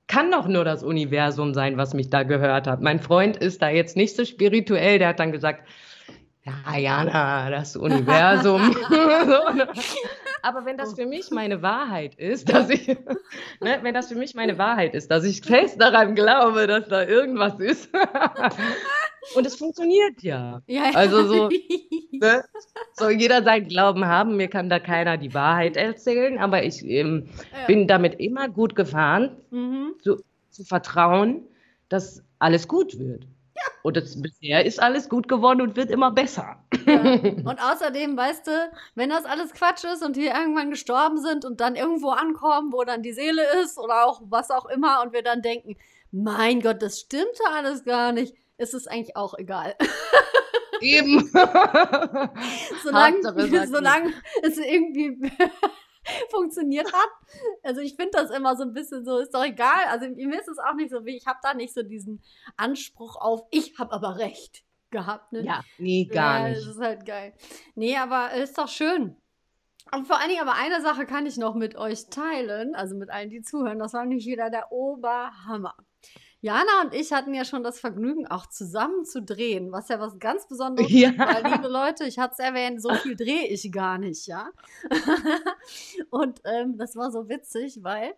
[0.07, 2.81] kann doch nur das Universum sein, was mich da gehört hat.
[2.81, 5.67] Mein Freund ist da jetzt nicht so spirituell, der hat dann gesagt,
[6.43, 8.75] ja, Jana, das Universum.
[10.45, 12.87] Aber wenn das für mich meine Wahrheit ist, dass ich,
[13.61, 17.03] ne, wenn das für mich meine Wahrheit ist, dass ich fest daran glaube, dass da
[17.03, 17.89] irgendwas ist.
[19.35, 20.61] Und es funktioniert ja.
[20.67, 20.91] ja, ja.
[20.93, 21.49] Also so,
[22.11, 22.43] ne,
[22.93, 24.37] soll jeder seinen Glauben haben.
[24.37, 27.65] Mir kann da keiner die Wahrheit erzählen, aber ich ähm, ja.
[27.65, 29.95] bin damit immer gut gefahren, mhm.
[30.03, 30.21] zu,
[30.51, 31.41] zu vertrauen,
[31.89, 33.25] dass alles gut wird.
[33.83, 36.57] Und das, bisher ist alles gut geworden und wird immer besser.
[36.85, 37.01] Ja.
[37.45, 41.61] Und außerdem, weißt du, wenn das alles Quatsch ist und wir irgendwann gestorben sind und
[41.61, 45.23] dann irgendwo ankommen, wo dann die Seele ist oder auch was auch immer und wir
[45.23, 45.77] dann denken,
[46.11, 49.75] mein Gott, das stimmte alles gar nicht, ist es eigentlich auch egal.
[50.81, 51.27] Eben.
[52.83, 55.17] solange, solange es irgendwie
[56.29, 57.09] funktioniert hat.
[57.63, 59.85] Also ich finde das immer so ein bisschen so, ist doch egal.
[59.89, 62.21] Also mir ist es auch nicht so wie, ich habe da nicht so diesen
[62.57, 65.31] Anspruch auf, ich habe aber recht gehabt.
[65.31, 65.43] Ne?
[65.43, 66.61] Ja, nee, gar ja, nicht.
[66.61, 67.33] Das ist halt geil.
[67.75, 69.17] Nee, aber ist doch schön.
[69.91, 73.09] Und vor allen Dingen aber eine Sache kann ich noch mit euch teilen, also mit
[73.11, 73.79] allen, die zuhören.
[73.79, 75.75] Das war nämlich wieder der Oberhammer.
[76.45, 80.19] Jana und ich hatten ja schon das Vergnügen, auch zusammen zu drehen, was ja was
[80.19, 81.09] ganz Besonderes ja.
[81.09, 84.51] ist, weil, liebe Leute, ich hatte es erwähnt, so viel drehe ich gar nicht, ja.
[86.11, 88.13] und ähm, das war so witzig, weil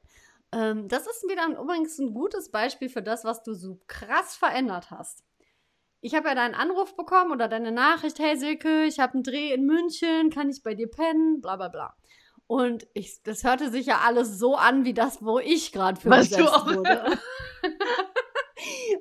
[0.52, 4.92] ähm, das ist wieder übrigens ein gutes Beispiel für das, was du so krass verändert
[4.92, 5.24] hast.
[6.02, 9.54] Ich habe ja deinen Anruf bekommen oder deine Nachricht, hey Silke, ich habe einen Dreh
[9.54, 11.96] in München, kann ich bei dir pennen, bla bla bla.
[12.46, 16.10] Und ich, das hörte sich ja alles so an, wie das, wo ich gerade für
[16.10, 17.18] besetzt wurde.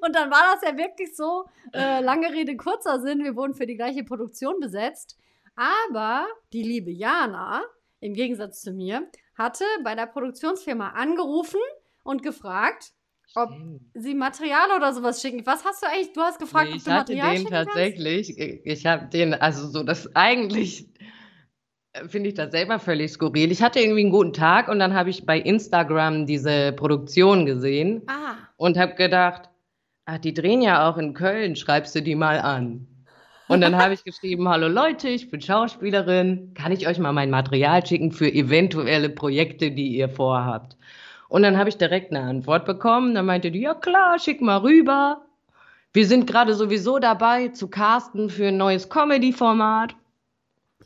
[0.00, 3.66] Und dann war das ja wirklich so, äh, lange Rede, kurzer Sinn, wir wurden für
[3.66, 5.18] die gleiche Produktion besetzt.
[5.56, 7.62] Aber die liebe Jana,
[8.00, 11.60] im Gegensatz zu mir, hatte bei der Produktionsfirma angerufen
[12.02, 12.92] und gefragt,
[13.34, 13.50] ob
[13.94, 15.44] sie Material oder sowas schicken.
[15.44, 16.12] Was hast du eigentlich?
[16.12, 18.38] Du hast gefragt, nee, ob du Material schicken Ich hatte den tatsächlich.
[18.64, 20.88] Ich habe den, also so das eigentlich
[21.92, 23.50] äh, finde ich das selber völlig skurril.
[23.50, 28.02] Ich hatte irgendwie einen guten Tag und dann habe ich bei Instagram diese Produktion gesehen
[28.06, 28.36] ah.
[28.56, 29.48] Und habe gedacht,
[30.04, 32.86] ach, die drehen ja auch in Köln, schreibst du die mal an.
[33.48, 37.30] Und dann habe ich geschrieben, hallo Leute, ich bin Schauspielerin, kann ich euch mal mein
[37.30, 40.76] Material schicken für eventuelle Projekte, die ihr vorhabt?
[41.28, 43.14] Und dann habe ich direkt eine Antwort bekommen.
[43.14, 45.22] Dann meinte die, ja klar, schick mal rüber.
[45.92, 49.94] Wir sind gerade sowieso dabei zu casten für ein neues Comedy-Format.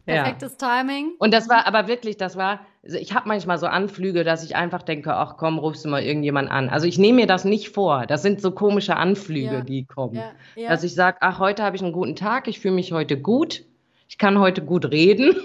[0.06, 0.82] Perfektes ja.
[0.82, 1.12] Timing.
[1.18, 4.56] Und das war aber wirklich, das war, also ich habe manchmal so Anflüge, dass ich
[4.56, 6.70] einfach denke, ach komm, rufst du mal irgendjemand an.
[6.70, 8.06] Also ich nehme mir das nicht vor.
[8.06, 9.60] Das sind so komische Anflüge, ja.
[9.60, 10.14] die kommen.
[10.14, 10.32] Ja.
[10.56, 10.70] Ja.
[10.70, 13.64] Dass ich sage, ach, heute habe ich einen guten Tag, ich fühle mich heute gut.
[14.08, 15.36] Ich kann heute gut reden.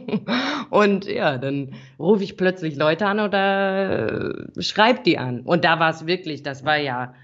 [0.70, 5.40] und ja, dann rufe ich plötzlich Leute an oder äh, schreibe die an.
[5.42, 7.14] Und da war es wirklich, das war ja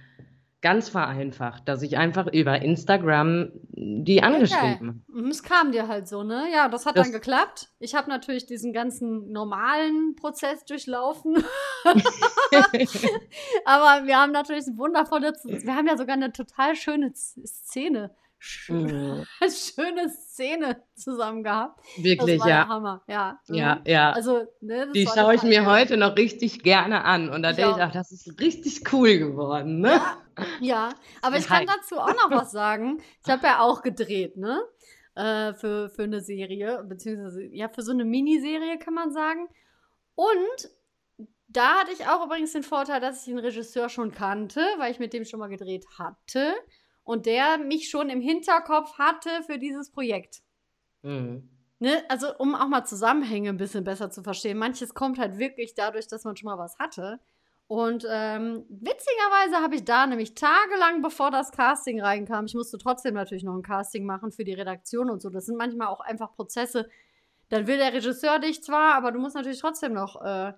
[0.63, 5.21] ganz vereinfacht, dass ich einfach über Instagram die angeschrieben habe.
[5.21, 5.29] Okay.
[5.31, 6.47] Es kam dir halt so, ne?
[6.53, 7.69] Ja, das hat das dann geklappt.
[7.79, 11.37] Ich habe natürlich diesen ganzen normalen Prozess durchlaufen.
[13.65, 18.11] Aber wir haben natürlich eine wundervolle, wir haben ja sogar eine total schöne Szene
[18.69, 19.25] Mhm.
[19.51, 21.81] schöne Szene zusammen gehabt.
[21.97, 22.69] Wirklich, ja.
[22.69, 23.03] Hammer.
[23.09, 23.81] Ja, ja, mhm.
[23.87, 24.13] ja.
[24.13, 27.83] Also, ne, die schaue ich mir heute noch richtig gerne an und da denke ich,
[27.83, 29.93] ach, das ist richtig cool geworden, ne?
[29.93, 30.19] Ja,
[30.61, 30.91] ja.
[31.23, 33.03] aber ich kann dazu auch noch was sagen.
[33.25, 34.61] Ich habe ja auch gedreht, ne?
[35.15, 39.49] Äh, für, für eine Serie, beziehungsweise ja, für so eine Miniserie kann man sagen.
[40.15, 40.71] Und
[41.49, 44.99] da hatte ich auch übrigens den Vorteil, dass ich den Regisseur schon kannte, weil ich
[44.99, 46.55] mit dem schon mal gedreht hatte
[47.03, 50.43] und der mich schon im Hinterkopf hatte für dieses Projekt.
[51.03, 51.49] Mhm.
[51.79, 52.03] Ne?
[52.09, 54.59] Also, um auch mal Zusammenhänge ein bisschen besser zu verstehen.
[54.59, 57.21] Manches kommt halt wirklich dadurch, dass man schon mal was hatte.
[57.69, 63.15] Und ähm, witzigerweise habe ich da nämlich tagelang, bevor das Casting reinkam, ich musste trotzdem
[63.15, 65.31] natürlich noch ein Casting machen für die Redaktion und so.
[65.31, 66.89] Das sind manchmal auch einfach Prozesse.
[67.49, 70.53] Dann will der Regisseur dich zwar, aber du musst natürlich trotzdem noch äh,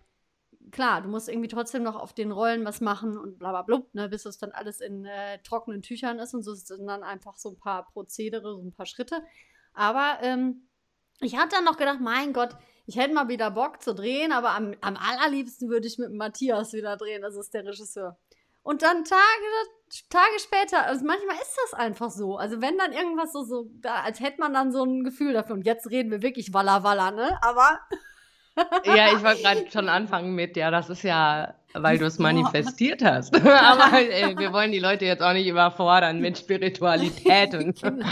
[0.70, 3.92] klar, du musst irgendwie trotzdem noch auf den Rollen was machen und bla bla blub,
[3.94, 7.36] ne, bis es dann alles in äh, trockenen Tüchern ist und so sind dann einfach
[7.36, 9.22] so ein paar Prozedere, so ein paar Schritte.
[9.72, 10.68] Aber ähm,
[11.20, 12.56] ich hatte dann noch gedacht, mein Gott,
[12.89, 16.72] ich hätte mal wieder Bock zu drehen, aber am, am allerliebsten würde ich mit Matthias
[16.72, 18.16] wieder drehen, das ist der Regisseur.
[18.62, 19.20] und dann Tage,
[20.09, 22.39] Tage später, also manchmal ist das einfach so.
[22.39, 25.55] Also wenn dann irgendwas so, so, als hätte man dann so ein Gefühl dafür.
[25.55, 27.39] Und jetzt reden wir wirklich Walla Walla, ne?
[27.43, 27.78] Aber.
[28.84, 33.05] ja, ich wollte gerade schon anfangen mit, ja, das ist ja, weil du es manifestiert
[33.05, 33.34] hast.
[33.45, 37.91] Aber äh, wir wollen die Leute jetzt auch nicht überfordern mit Spiritualität und so.
[37.91, 38.07] genau.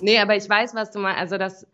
[0.00, 1.20] nee, aber ich weiß, was du meinst.
[1.20, 1.66] Also das,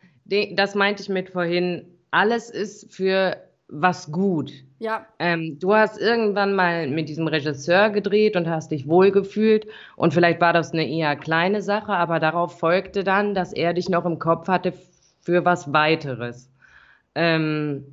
[0.55, 1.87] das meinte ich mit vorhin.
[2.11, 3.37] Alles ist für
[3.69, 4.53] was gut.
[4.79, 5.07] Ja.
[5.19, 9.67] Ähm, du hast irgendwann mal mit diesem Regisseur gedreht und hast dich wohlgefühlt
[9.97, 13.89] und vielleicht war das eine eher kleine Sache, aber darauf folgte dann, dass er dich
[13.89, 14.73] noch im Kopf hatte
[15.21, 16.51] für was weiteres.
[17.15, 17.85] Ähm,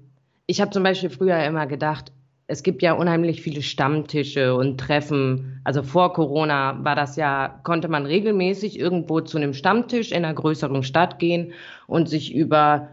[0.45, 2.11] ich habe zum Beispiel früher immer gedacht,
[2.47, 5.61] es gibt ja unheimlich viele Stammtische und Treffen.
[5.63, 10.33] Also vor Corona war das ja, konnte man regelmäßig irgendwo zu einem Stammtisch in einer
[10.33, 11.53] größeren Stadt gehen
[11.87, 12.89] und sich über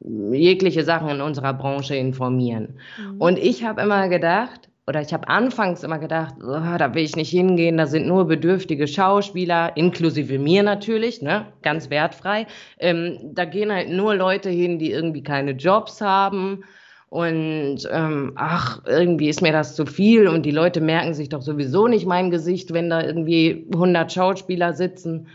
[0.00, 2.78] jegliche Sachen in unserer Branche informieren.
[2.98, 3.20] Mhm.
[3.20, 7.14] Und ich habe immer gedacht, oder ich habe anfangs immer gedacht, oh, da will ich
[7.14, 12.46] nicht hingehen, da sind nur bedürftige Schauspieler, inklusive mir natürlich, ne, ganz wertfrei.
[12.80, 16.64] Ähm, da gehen halt nur Leute hin, die irgendwie keine Jobs haben.
[17.08, 21.42] Und ähm, ach, irgendwie ist mir das zu viel und die Leute merken sich doch
[21.42, 25.28] sowieso nicht mein Gesicht, wenn da irgendwie 100 Schauspieler sitzen.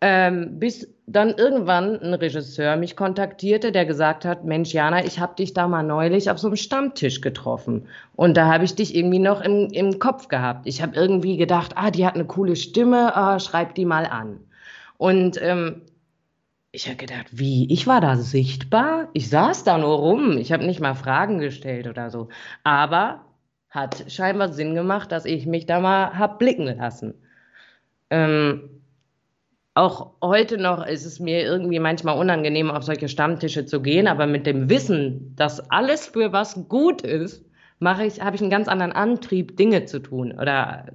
[0.00, 5.34] Ähm, bis dann irgendwann ein Regisseur mich kontaktierte, der gesagt hat, Mensch, Jana, ich habe
[5.34, 7.88] dich da mal neulich auf so einem Stammtisch getroffen.
[8.14, 10.66] Und da habe ich dich irgendwie noch im, im Kopf gehabt.
[10.66, 14.40] Ich habe irgendwie gedacht, ah, die hat eine coole Stimme, ah, schreib die mal an.
[14.98, 15.82] Und ähm,
[16.70, 17.72] ich habe gedacht, wie?
[17.72, 19.08] Ich war da sichtbar?
[19.14, 20.36] Ich saß da nur rum.
[20.36, 22.28] Ich habe nicht mal Fragen gestellt oder so.
[22.64, 23.24] Aber
[23.70, 27.14] hat scheinbar Sinn gemacht, dass ich mich da mal hab blicken lassen.
[28.10, 28.77] Ähm,
[29.78, 34.26] auch heute noch ist es mir irgendwie manchmal unangenehm, auf solche Stammtische zu gehen, aber
[34.26, 37.44] mit dem Wissen, dass alles für was gut ist,
[37.78, 40.86] mache ich, habe ich einen ganz anderen Antrieb, Dinge zu tun oder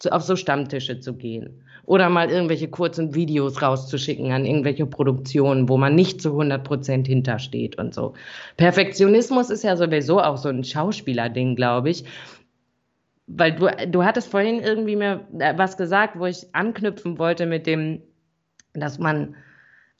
[0.00, 1.62] zu, auf so Stammtische zu gehen.
[1.84, 7.06] Oder mal irgendwelche kurzen Videos rauszuschicken an irgendwelche Produktionen, wo man nicht zu 100 Prozent
[7.06, 8.14] hintersteht und so.
[8.56, 12.04] Perfektionismus ist ja sowieso auch so ein Schauspielerding, glaube ich.
[13.28, 17.66] Weil du, du hattest vorhin irgendwie mir äh, was gesagt, wo ich anknüpfen wollte mit
[17.66, 18.02] dem,
[18.74, 19.36] dass man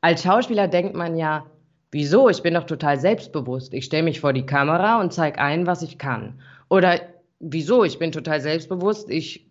[0.01, 1.47] als Schauspieler denkt man ja,
[1.91, 2.29] wieso?
[2.29, 3.73] Ich bin doch total selbstbewusst.
[3.75, 6.41] Ich stelle mich vor die Kamera und zeige ein, was ich kann.
[6.69, 7.01] Oder
[7.39, 7.85] wieso?
[7.85, 9.11] Ich bin total selbstbewusst.
[9.11, 9.49] Ich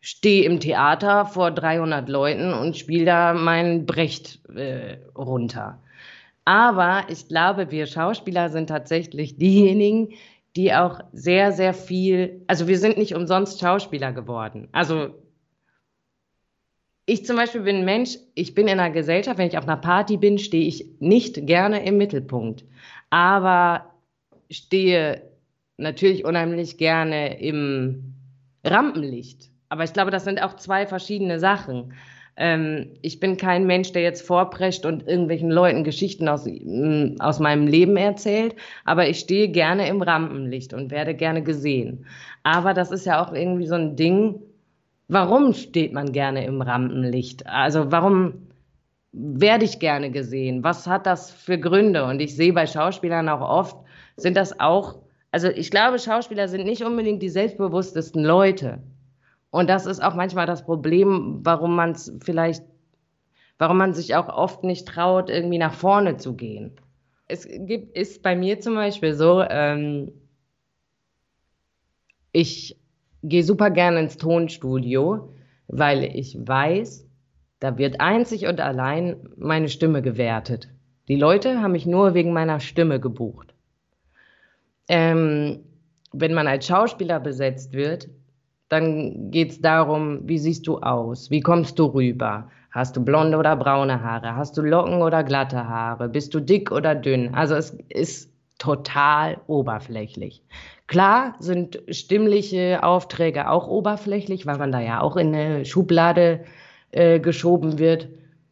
[0.00, 5.82] stehe im Theater vor 300 Leuten und spiele da meinen Brecht äh, runter.
[6.44, 10.14] Aber ich glaube, wir Schauspieler sind tatsächlich diejenigen,
[10.56, 14.68] die auch sehr, sehr viel, also wir sind nicht umsonst Schauspieler geworden.
[14.72, 15.10] Also
[17.08, 19.78] ich zum Beispiel bin ein Mensch, ich bin in einer Gesellschaft, wenn ich auf einer
[19.78, 22.66] Party bin, stehe ich nicht gerne im Mittelpunkt,
[23.08, 23.86] aber
[24.50, 25.22] stehe
[25.78, 28.14] natürlich unheimlich gerne im
[28.62, 29.48] Rampenlicht.
[29.70, 31.94] Aber ich glaube, das sind auch zwei verschiedene Sachen.
[32.36, 37.38] Ähm, ich bin kein Mensch, der jetzt vorprescht und irgendwelchen Leuten Geschichten aus, mm, aus
[37.38, 38.54] meinem Leben erzählt,
[38.84, 42.04] aber ich stehe gerne im Rampenlicht und werde gerne gesehen.
[42.42, 44.42] Aber das ist ja auch irgendwie so ein Ding,
[45.08, 47.46] Warum steht man gerne im Rampenlicht?
[47.46, 48.48] Also warum
[49.12, 50.62] werde ich gerne gesehen?
[50.62, 52.04] Was hat das für Gründe?
[52.04, 53.76] Und ich sehe bei Schauspielern auch oft,
[54.16, 55.00] sind das auch,
[55.30, 58.82] also ich glaube, Schauspieler sind nicht unbedingt die selbstbewusstesten Leute.
[59.50, 62.62] Und das ist auch manchmal das Problem, warum man es vielleicht,
[63.56, 66.72] warum man sich auch oft nicht traut, irgendwie nach vorne zu gehen.
[67.28, 70.12] Es gibt, ist bei mir zum Beispiel so, ähm,
[72.32, 72.76] ich
[73.22, 75.30] gehe super gerne ins Tonstudio,
[75.66, 77.06] weil ich weiß,
[77.60, 80.68] da wird einzig und allein meine Stimme gewertet.
[81.08, 83.54] Die Leute haben mich nur wegen meiner Stimme gebucht.
[84.88, 85.60] Ähm,
[86.12, 88.08] wenn man als Schauspieler besetzt wird,
[88.68, 91.30] dann geht es darum, wie siehst du aus?
[91.30, 92.50] Wie kommst du rüber?
[92.70, 94.36] Hast du blonde oder braune Haare?
[94.36, 96.08] Hast du Locken oder glatte Haare?
[96.08, 97.34] Bist du dick oder dünn?
[97.34, 100.42] Also es ist total oberflächlich.
[100.86, 106.44] Klar sind stimmliche Aufträge auch oberflächlich, weil man da ja auch in eine Schublade
[106.90, 108.08] äh, geschoben wird.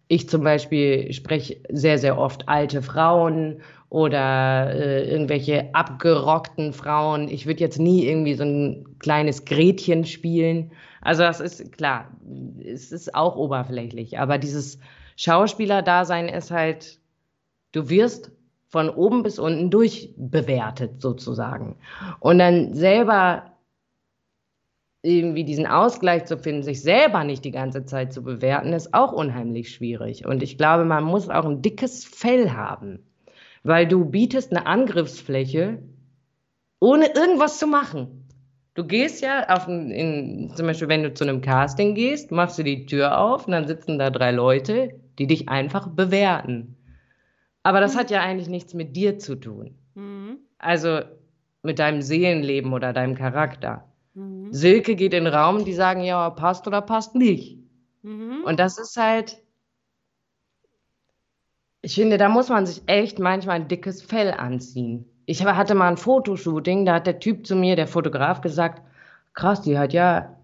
[0.09, 7.29] Ich zum Beispiel spreche sehr, sehr oft alte Frauen oder äh, irgendwelche abgerockten Frauen.
[7.29, 10.73] Ich würde jetzt nie irgendwie so ein kleines Gretchen spielen.
[11.01, 12.11] Also das ist klar,
[12.65, 14.19] es ist auch oberflächlich.
[14.19, 14.79] Aber dieses
[15.17, 17.01] Schauspielerdasein ist halt,
[17.73, 18.31] du wirst
[18.69, 21.77] von oben bis unten durchbewertet sozusagen.
[22.21, 23.57] Und dann selber
[25.03, 29.13] irgendwie diesen Ausgleich zu finden, sich selber nicht die ganze Zeit zu bewerten, ist auch
[29.13, 30.27] unheimlich schwierig.
[30.27, 33.07] Und ich glaube, man muss auch ein dickes Fell haben,
[33.63, 35.79] weil du bietest eine Angriffsfläche,
[36.81, 38.29] ohne irgendwas zu machen.
[38.75, 42.59] Du gehst ja auf ein, in, zum Beispiel, wenn du zu einem Casting gehst, machst
[42.59, 46.76] du die Tür auf und dann sitzen da drei Leute, die dich einfach bewerten.
[47.67, 49.75] Aber das hat ja eigentlich nichts mit dir zu tun.
[49.95, 50.39] Mhm.
[50.59, 51.01] Also
[51.63, 53.85] mit deinem Seelenleben oder deinem Charakter.
[54.15, 54.53] Mhm.
[54.53, 57.59] Silke geht in den Raum, die sagen, ja, passt oder passt nicht.
[58.03, 58.43] Mhm.
[58.45, 59.43] Und das ist halt,
[61.83, 65.89] ich finde, da muss man sich echt manchmal ein dickes Fell anziehen ich hatte mal
[65.89, 68.83] ein Fotoshooting, da hat der Typ zu mir, der Fotograf, gesagt,
[69.35, 70.37] krass, die hat ja,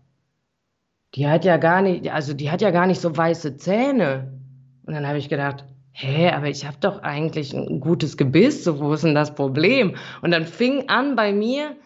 [1.14, 4.40] die hat ja gar nicht, also die hat ja gar nicht so weiße Zähne.
[4.84, 8.80] Und dann habe ich gedacht, hä, aber ich habe doch eigentlich ein gutes Gebiss, so
[8.80, 9.96] wo ist denn das Problem?
[10.22, 11.76] Und dann fing an bei mir,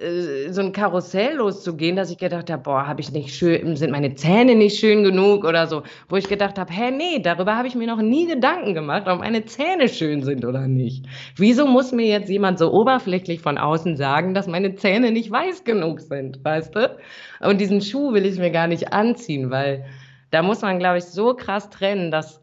[0.00, 3.90] äh, so ein Karussell loszugehen, dass ich gedacht habe, boah, habe ich nicht schön, sind
[3.90, 7.68] meine Zähne nicht schön genug oder so, wo ich gedacht habe, hä, nee, darüber habe
[7.68, 11.04] ich mir noch nie Gedanken gemacht, ob meine Zähne schön sind oder nicht.
[11.36, 15.64] Wieso muss mir jetzt jemand so oberflächlich von außen sagen, dass meine Zähne nicht weiß
[15.64, 16.96] genug sind, weißt du?
[17.40, 19.84] Und diesen Schuh will ich mir gar nicht anziehen, weil
[20.30, 22.40] da muss man, glaube ich, so krass trennen, dass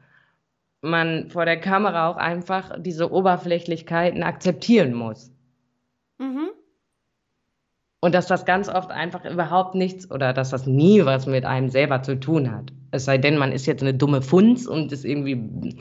[0.81, 5.31] man vor der Kamera auch einfach diese Oberflächlichkeiten akzeptieren muss.
[6.17, 6.49] Mhm.
[7.99, 11.69] Und dass das ganz oft einfach überhaupt nichts oder dass das nie was mit einem
[11.69, 12.71] selber zu tun hat.
[12.91, 15.77] Es sei denn, man ist jetzt eine dumme Funz und ist irgendwie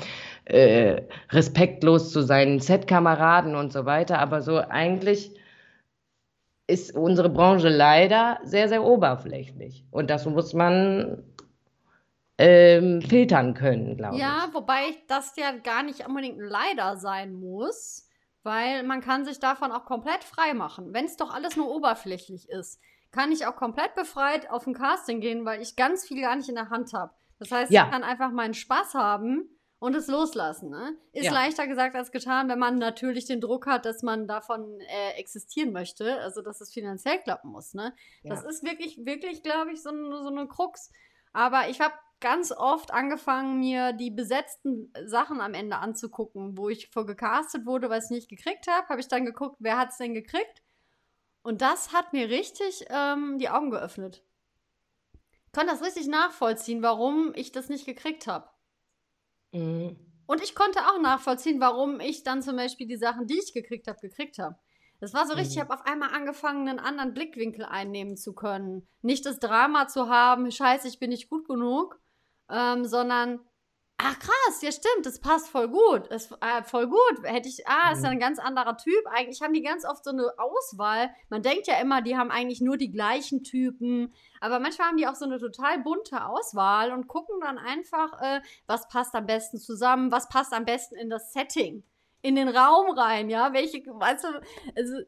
[0.47, 4.19] äh, respektlos zu seinen Set-Kameraden und so weiter.
[4.19, 5.31] Aber so eigentlich
[6.67, 9.85] ist unsere Branche leider sehr, sehr oberflächlich.
[9.91, 11.23] Und das muss man
[12.39, 14.21] ähm, filtern können, glaube ich.
[14.21, 18.07] Ja, wobei das ja gar nicht unbedingt leider sein muss
[18.47, 20.95] weil man kann sich davon auch komplett frei machen.
[20.95, 22.81] Wenn es doch alles nur oberflächlich ist,
[23.11, 26.49] kann ich auch komplett befreit auf ein Casting gehen, weil ich ganz viel gar nicht
[26.49, 27.13] in der Hand habe.
[27.41, 27.85] Das heißt, ja.
[27.85, 30.71] ich kann einfach meinen Spaß haben und es loslassen.
[30.71, 30.97] Ne?
[31.13, 31.33] Ist ja.
[31.33, 35.73] leichter gesagt als getan, wenn man natürlich den Druck hat, dass man davon äh, existieren
[35.73, 37.75] möchte, also dass es finanziell klappen muss.
[37.75, 37.95] Ne?
[38.23, 38.31] Ja.
[38.31, 40.93] Das ist wirklich, wirklich, glaube ich, so, so eine Krux.
[41.33, 46.89] Aber ich habe ganz oft angefangen, mir die besetzten Sachen am Ende anzugucken, wo ich
[46.91, 48.89] vor gecastet wurde, weil ich es nicht gekriegt habe.
[48.89, 50.63] Habe ich dann geguckt, wer hat es denn gekriegt?
[51.43, 54.25] Und das hat mir richtig ähm, die Augen geöffnet.
[55.47, 58.49] Ich konnte das richtig nachvollziehen, warum ich das nicht gekriegt habe.
[59.53, 59.97] Mhm.
[60.27, 63.87] Und ich konnte auch nachvollziehen, warum ich dann zum Beispiel die Sachen, die ich gekriegt
[63.87, 64.57] habe, gekriegt habe.
[64.99, 65.69] Das war so richtig, ich mhm.
[65.69, 68.89] habe auf einmal angefangen, einen anderen Blickwinkel einnehmen zu können.
[69.03, 72.01] Nicht das Drama zu haben, scheiße, ich bin nicht gut genug,
[72.51, 73.41] ähm, sondern
[73.99, 77.23] ach krass, ja stimmt, das passt voll gut, ist äh, voll gut.
[77.25, 78.17] Hätte ich, ah, ist ja mhm.
[78.17, 79.07] ein ganz anderer Typ.
[79.07, 81.11] Eigentlich haben die ganz oft so eine Auswahl.
[81.31, 85.07] Man denkt ja immer, die haben eigentlich nur die gleichen Typen, aber manchmal haben die
[85.07, 89.59] auch so eine total bunte Auswahl und gucken dann einfach, äh, was passt am besten
[89.59, 91.83] zusammen, was passt am besten in das Setting,
[92.23, 94.29] in den Raum rein, ja, welche, weißt du,
[94.77, 95.01] also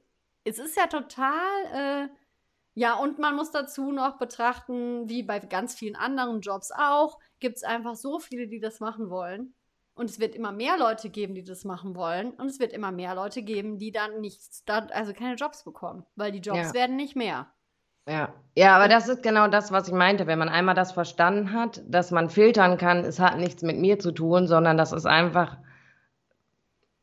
[0.45, 2.09] es ist ja total äh,
[2.79, 7.57] ja, und man muss dazu noch betrachten, wie bei ganz vielen anderen Jobs auch, gibt
[7.57, 9.53] es einfach so viele, die das machen wollen.
[9.95, 12.31] Und es wird immer mehr Leute geben, die das machen wollen.
[12.31, 14.63] Und es wird immer mehr Leute geben, die dann nichts,
[14.93, 16.75] also keine Jobs bekommen, weil die Jobs ja.
[16.75, 17.49] werden nicht mehr.
[18.07, 18.33] Ja.
[18.55, 20.29] ja, aber das ist genau das, was ich meinte.
[20.29, 23.99] Wenn man einmal das verstanden hat, dass man filtern kann, es hat nichts mit mir
[23.99, 25.57] zu tun, sondern das ist einfach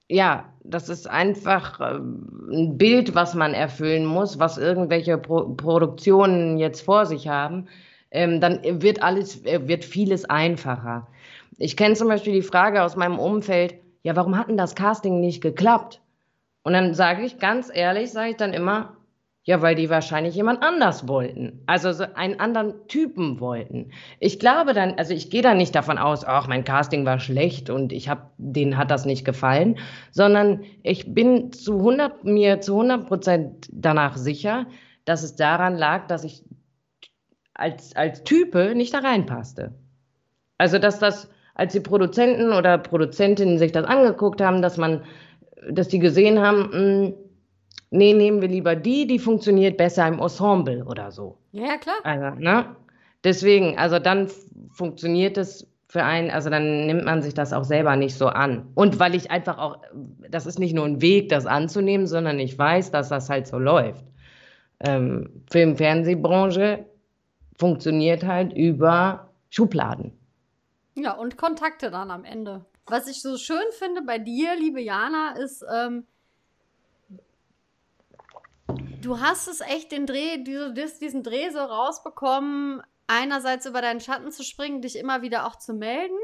[0.10, 6.58] ja, das ist einfach äh, ein Bild, was man erfüllen muss, was irgendwelche Pro Produktionen
[6.58, 7.68] jetzt vor sich haben,
[8.12, 11.08] ähm, dann wird alles, äh, wird vieles einfacher.
[11.58, 15.20] Ich kenne zum Beispiel die Frage aus meinem Umfeld, ja, warum hat denn das Casting
[15.20, 16.02] nicht geklappt?
[16.64, 18.96] Und dann sage ich ganz ehrlich, sage ich dann immer,
[19.46, 21.62] ja, weil die wahrscheinlich jemand anders wollten.
[21.68, 23.92] Also so einen anderen Typen wollten.
[24.20, 27.70] Ich glaube dann, also ich gehe da nicht davon aus, ach, mein Casting war schlecht
[27.70, 29.78] und ich habe, denen hat das nicht gefallen,
[30.10, 34.66] sondern ich bin zu 100, mir zu 100 Prozent danach sicher,
[35.06, 36.44] dass es daran lag, dass ich
[37.54, 39.76] als, als Type nicht da reinpasste.
[40.58, 45.04] Also, dass das, als die Produzenten oder Produzentinnen sich das angeguckt haben, dass man,
[45.70, 47.14] dass die gesehen haben, mh, hm,
[47.96, 51.38] nee, nehmen wir lieber die, die funktioniert besser im Ensemble oder so.
[51.52, 51.96] Ja, klar.
[52.04, 52.76] Also, ne?
[53.24, 54.30] Deswegen, also dann
[54.72, 58.70] funktioniert es für einen, also dann nimmt man sich das auch selber nicht so an.
[58.76, 59.78] Und weil ich einfach auch,
[60.30, 63.58] das ist nicht nur ein Weg, das anzunehmen, sondern ich weiß, dass das halt so
[63.58, 64.06] läuft.
[64.80, 66.86] Ähm, Film-, Fernsehbranche
[67.58, 70.12] funktioniert halt über Schubladen.
[70.96, 72.66] Ja, und Kontakte dann am Ende.
[72.88, 76.06] Was ich so schön finde bei dir, liebe Jana, ist, ähm,
[79.06, 84.44] du hast es echt den Dreh, diesen Dreh so rausbekommen, einerseits über deinen Schatten zu
[84.44, 86.18] springen, dich immer wieder auch zu melden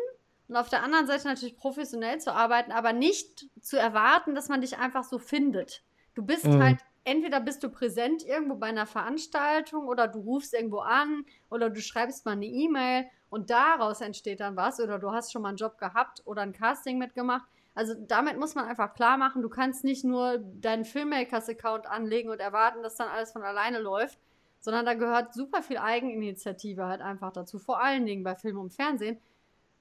[0.48, 4.62] und auf der anderen Seite natürlich professionell zu arbeiten, aber nicht zu erwarten, dass man
[4.62, 5.84] dich einfach so findet.
[6.16, 6.62] Du bist mhm.
[6.62, 11.70] halt entweder bist du präsent irgendwo bei einer Veranstaltung oder du rufst irgendwo an oder
[11.70, 15.50] du schreibst mal eine E-Mail und daraus entsteht dann was oder du hast schon mal
[15.50, 17.48] einen Job gehabt oder ein Casting mitgemacht.
[17.74, 22.40] Also damit muss man einfach klar machen, du kannst nicht nur deinen Filmmakers-Account anlegen und
[22.42, 24.20] erwarten, dass dann alles von alleine läuft,
[24.60, 28.74] sondern da gehört super viel Eigeninitiative halt einfach dazu, vor allen Dingen bei Film und
[28.74, 29.18] Fernsehen,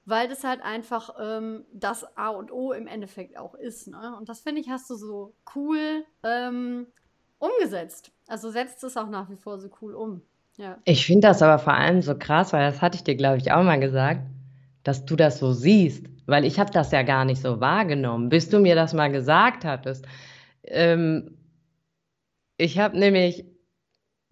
[0.05, 3.87] weil das halt einfach ähm, das A und O im Endeffekt auch ist.
[3.87, 4.15] Ne?
[4.17, 6.87] Und das finde ich, hast du so cool ähm,
[7.39, 8.11] umgesetzt.
[8.27, 10.21] Also setzt es auch nach wie vor so cool um.
[10.57, 10.77] Ja.
[10.85, 13.51] Ich finde das aber vor allem so krass, weil das hatte ich dir, glaube ich,
[13.51, 14.21] auch mal gesagt,
[14.83, 16.05] dass du das so siehst.
[16.25, 19.65] Weil ich habe das ja gar nicht so wahrgenommen, bis du mir das mal gesagt
[19.65, 20.05] hattest.
[20.63, 21.37] Ähm,
[22.57, 23.45] ich habe nämlich,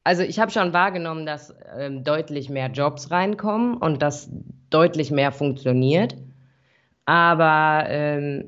[0.03, 4.29] also ich habe schon wahrgenommen, dass ähm, deutlich mehr Jobs reinkommen und dass
[4.69, 6.15] deutlich mehr funktioniert.
[7.05, 8.47] Aber ähm,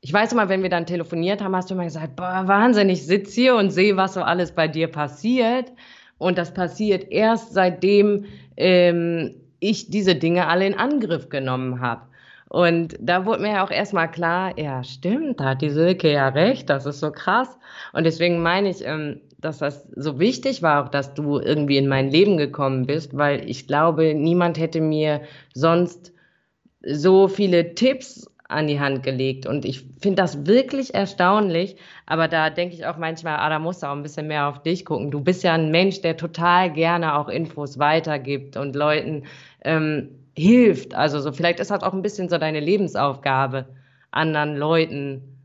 [0.00, 3.06] ich weiß immer, wenn wir dann telefoniert haben, hast du immer gesagt, boah, Wahnsinn, ich
[3.06, 5.72] sitze hier und sehe, was so alles bei dir passiert.
[6.16, 8.24] Und das passiert erst seitdem
[8.56, 12.02] ähm, ich diese Dinge alle in Angriff genommen habe.
[12.48, 16.28] Und da wurde mir ja auch erstmal klar, ja, stimmt, da hat die Silke ja
[16.28, 17.56] recht, das ist so krass.
[17.92, 21.86] Und deswegen meine ich, ähm, dass das so wichtig war, auch dass du irgendwie in
[21.86, 25.22] mein Leben gekommen bist, weil ich glaube, niemand hätte mir
[25.54, 26.12] sonst
[26.82, 29.46] so viele Tipps an die Hand gelegt.
[29.46, 31.76] Und ich finde das wirklich erstaunlich.
[32.06, 34.62] Aber da denke ich auch manchmal, ah, da musst du auch ein bisschen mehr auf
[34.62, 35.10] dich gucken.
[35.10, 39.24] Du bist ja ein Mensch, der total gerne auch Infos weitergibt und Leuten
[39.62, 40.94] ähm, hilft.
[40.94, 43.68] Also so, vielleicht ist das auch ein bisschen so deine Lebensaufgabe,
[44.10, 45.38] anderen Leuten,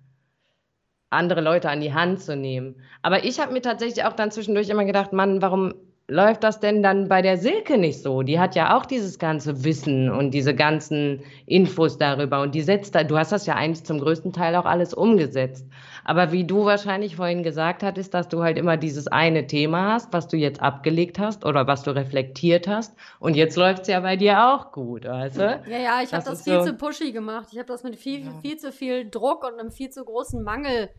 [1.10, 2.76] andere Leute an die Hand zu nehmen.
[3.02, 5.74] Aber ich habe mir tatsächlich auch dann zwischendurch immer gedacht, Mann, warum
[6.08, 8.22] läuft das denn dann bei der Silke nicht so?
[8.22, 12.94] Die hat ja auch dieses ganze Wissen und diese ganzen Infos darüber und die setzt
[12.94, 15.66] da, du hast das ja eigentlich zum größten Teil auch alles umgesetzt.
[16.04, 20.14] Aber wie du wahrscheinlich vorhin gesagt hattest, dass du halt immer dieses eine Thema hast,
[20.14, 24.00] was du jetzt abgelegt hast oder was du reflektiert hast und jetzt läuft es ja
[24.02, 25.42] bei dir auch gut, weißt du?
[25.42, 27.48] Ja, ja, ich habe das, das viel so zu pushy gemacht.
[27.52, 28.32] Ich habe das mit viel, ja.
[28.42, 30.90] viel zu viel Druck und einem viel zu großen Mangel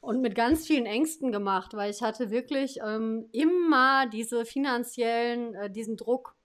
[0.00, 5.70] und mit ganz vielen Ängsten gemacht, weil ich hatte wirklich ähm, immer diese finanziellen, äh,
[5.70, 6.36] diesen Druck.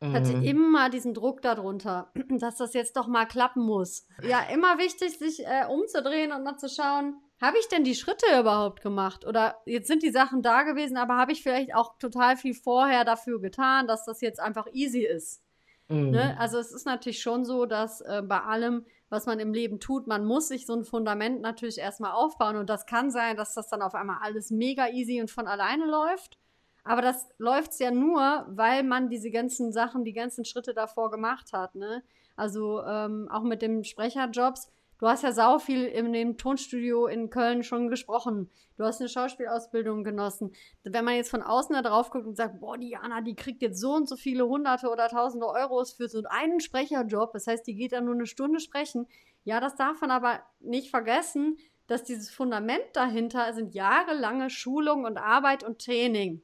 [0.00, 0.42] Ich hatte mhm.
[0.42, 4.06] immer diesen Druck darunter, dass das jetzt doch mal klappen muss.
[4.22, 8.26] Ja, immer wichtig, sich äh, umzudrehen und mal zu schauen, habe ich denn die Schritte
[8.38, 9.26] überhaupt gemacht?
[9.26, 13.04] Oder jetzt sind die Sachen da gewesen, aber habe ich vielleicht auch total viel vorher
[13.04, 15.42] dafür getan, dass das jetzt einfach easy ist?
[15.88, 16.10] Mhm.
[16.10, 16.36] Ne?
[16.38, 20.06] Also es ist natürlich schon so, dass äh, bei allem was man im Leben tut.
[20.06, 23.68] Man muss sich so ein Fundament natürlich erstmal aufbauen und das kann sein, dass das
[23.68, 26.36] dann auf einmal alles mega easy und von alleine läuft.
[26.82, 31.52] Aber das läuft ja nur, weil man diese ganzen Sachen, die ganzen Schritte davor gemacht
[31.52, 31.74] hat.
[31.76, 32.02] Ne?
[32.36, 34.68] Also ähm, auch mit den Sprecherjobs
[35.04, 38.50] Du hast ja sau viel in dem Tonstudio in Köln schon gesprochen.
[38.78, 40.54] Du hast eine Schauspielausbildung genossen.
[40.82, 43.78] Wenn man jetzt von außen da drauf guckt und sagt, boah, Diana, die kriegt jetzt
[43.78, 47.74] so und so viele Hunderte oder Tausende Euros für so einen Sprecherjob, das heißt, die
[47.74, 49.06] geht dann nur eine Stunde sprechen.
[49.44, 55.18] Ja, das darf man aber nicht vergessen, dass dieses Fundament dahinter sind jahrelange Schulung und
[55.18, 56.40] Arbeit und Training.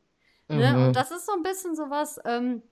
[0.49, 0.75] Ne?
[0.75, 0.87] Mhm.
[0.89, 2.63] Und das ist so ein bisschen sowas, ähm,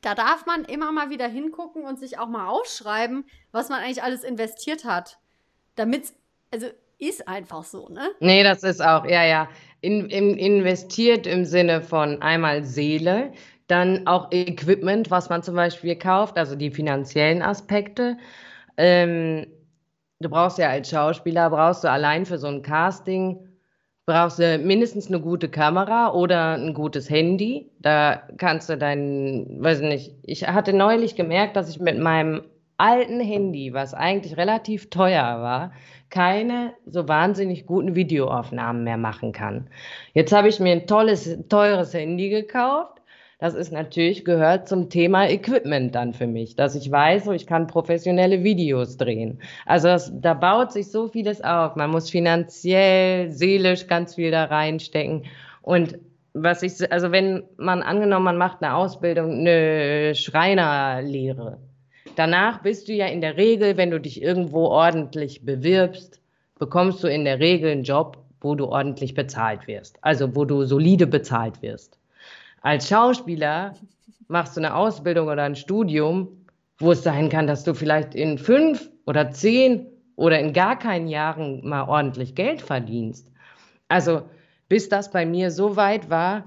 [0.00, 4.02] da darf man immer mal wieder hingucken und sich auch mal aufschreiben, was man eigentlich
[4.02, 5.19] alles investiert hat.
[5.80, 6.12] Damit,
[6.52, 6.66] also
[6.98, 8.10] ist einfach so, ne?
[8.20, 9.48] Nee, das ist auch, ja, ja.
[9.80, 13.32] In, in, investiert im Sinne von einmal Seele,
[13.66, 18.18] dann auch Equipment, was man zum Beispiel kauft, also die finanziellen Aspekte.
[18.76, 19.46] Ähm,
[20.18, 23.50] du brauchst ja als Schauspieler, brauchst du allein für so ein Casting
[24.10, 27.70] brauchst du mindestens eine gute Kamera oder ein gutes Handy.
[27.78, 32.42] Da kannst du dein, weiß nicht, ich hatte neulich gemerkt, dass ich mit meinem
[32.80, 35.72] alten Handy, was eigentlich relativ teuer war,
[36.08, 39.68] keine so wahnsinnig guten Videoaufnahmen mehr machen kann.
[40.12, 43.00] Jetzt habe ich mir ein tolles, teures Handy gekauft
[43.40, 47.66] das ist natürlich gehört zum Thema Equipment dann für mich, dass ich weiß, ich kann
[47.66, 49.40] professionelle Videos drehen.
[49.64, 51.74] Also das, da baut sich so vieles auf.
[51.74, 55.24] Man muss finanziell, seelisch ganz viel da reinstecken.
[55.62, 55.98] Und
[56.34, 61.58] was ich, also wenn man angenommen, man macht eine Ausbildung, eine Schreinerlehre,
[62.16, 66.20] danach bist du ja in der Regel, wenn du dich irgendwo ordentlich bewirbst,
[66.58, 69.98] bekommst du in der Regel einen Job, wo du ordentlich bezahlt wirst.
[70.02, 71.98] Also wo du solide bezahlt wirst.
[72.62, 73.74] Als Schauspieler
[74.28, 76.28] machst du eine Ausbildung oder ein Studium,
[76.78, 79.86] wo es sein kann, dass du vielleicht in fünf oder zehn
[80.16, 83.30] oder in gar keinen Jahren mal ordentlich Geld verdienst.
[83.88, 84.22] Also
[84.68, 86.44] bis das bei mir so weit war,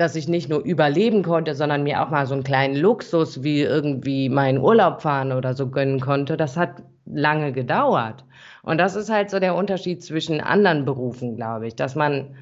[0.00, 3.60] dass ich nicht nur überleben konnte, sondern mir auch mal so einen kleinen Luxus wie
[3.60, 8.24] irgendwie meinen Urlaub fahren oder so gönnen konnte, das hat lange gedauert.
[8.62, 12.34] Und das ist halt so der Unterschied zwischen anderen Berufen, glaube ich, dass man,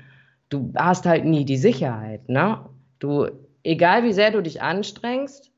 [0.51, 2.61] du hast halt nie die Sicherheit, ne?
[3.01, 3.27] Du,
[3.65, 5.51] egal wie sehr du dich anstrengst,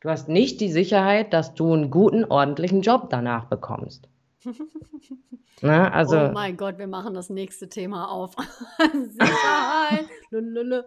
[0.00, 4.08] du hast nicht die Sicherheit, dass du einen guten, ordentlichen Job danach bekommst.
[5.60, 5.92] Ne?
[5.92, 8.36] Also, oh mein Gott, wir machen das nächste Thema auf.
[8.78, 10.06] Sicherheit.
[10.30, 10.84] wir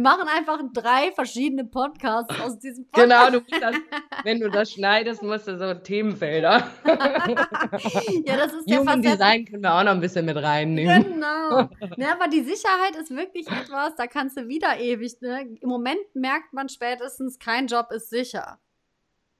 [0.00, 3.08] machen einfach drei verschiedene Podcasts aus diesem Podcast.
[3.08, 3.76] Genau, du das,
[4.24, 6.66] wenn du das schneidest, musst du so Themenfelder.
[6.84, 11.04] ja, das ist Human ja Design können wir auch noch ein bisschen mit reinnehmen.
[11.04, 11.68] Genau.
[11.96, 15.20] Ja, aber die Sicherheit ist wirklich etwas, da kannst du wieder ewig.
[15.20, 15.56] Ne?
[15.60, 18.58] Im Moment merkt man spätestens, kein Job ist sicher.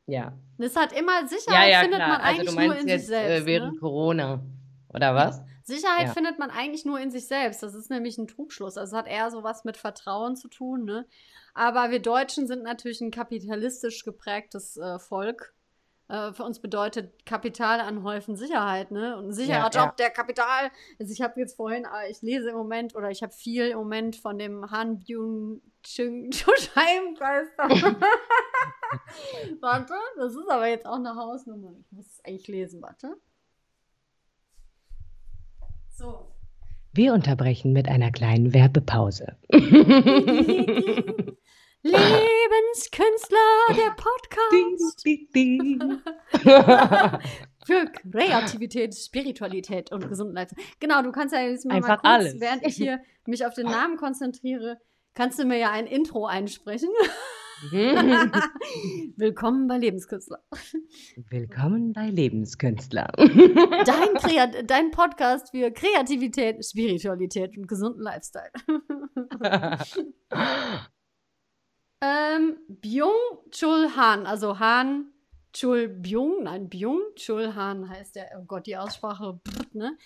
[0.07, 0.33] Ja.
[0.59, 2.09] Das hat immer Sicherheit, ja, ja, findet klar.
[2.09, 3.43] man also eigentlich nur in jetzt, sich selbst.
[3.43, 3.81] Äh, während ne?
[3.81, 4.41] Corona.
[4.93, 5.43] Oder was?
[5.65, 6.13] Sicherheit ja.
[6.13, 7.63] findet man eigentlich nur in sich selbst.
[7.63, 8.77] Das ist nämlich ein Trugschluss.
[8.77, 10.85] Also es hat eher so was mit Vertrauen zu tun.
[10.85, 11.07] Ne?
[11.55, 15.55] Aber wir Deutschen sind natürlich ein kapitalistisch geprägtes äh, Volk.
[16.09, 19.17] Äh, für uns bedeutet Kapital anhäufen Sicherheit, ne?
[19.17, 19.95] Und ein sicherer ja, Job, ja.
[19.99, 20.71] der Kapital.
[21.01, 23.79] Also ich habe jetzt vorhin, äh, ich lese im Moment oder ich habe viel im
[23.79, 27.69] Moment von dem Han Byung Chung Scheibenmeister.
[29.61, 31.75] warte, das ist aber jetzt auch eine Hausnummer.
[31.81, 33.17] Ich muss es eigentlich lesen, warte.
[35.91, 36.31] So.
[36.93, 39.37] Wir unterbrechen mit einer kleinen Werbepause.
[41.83, 43.39] Lebenskünstler,
[43.71, 45.05] der Podcast.
[47.67, 50.67] Für Kreativität, Spiritualität und Lifestyle.
[50.81, 52.41] Genau, du kannst ja jetzt mal, Einfach mal kurz, alles.
[52.41, 54.81] während ich hier mich auf den Namen konzentriere,
[55.15, 56.91] kannst du mir ja ein Intro einsprechen.
[59.17, 60.43] Willkommen bei Lebenskünstler.
[61.31, 63.11] Willkommen bei Lebenskünstler.
[63.17, 68.51] Dein, Kreat dein Podcast für Kreativität, Spiritualität und gesunden Lifestyle.
[72.03, 75.13] ähm, Byung-Chul Han, also Han
[75.55, 79.41] Chul Byung, nein, Byung Chul Han heißt der, oh Gott, die Aussprache,
[79.73, 79.97] ne?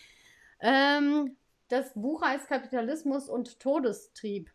[0.61, 1.37] Ähm,
[1.69, 4.51] das Buch heißt Kapitalismus und Todestrieb.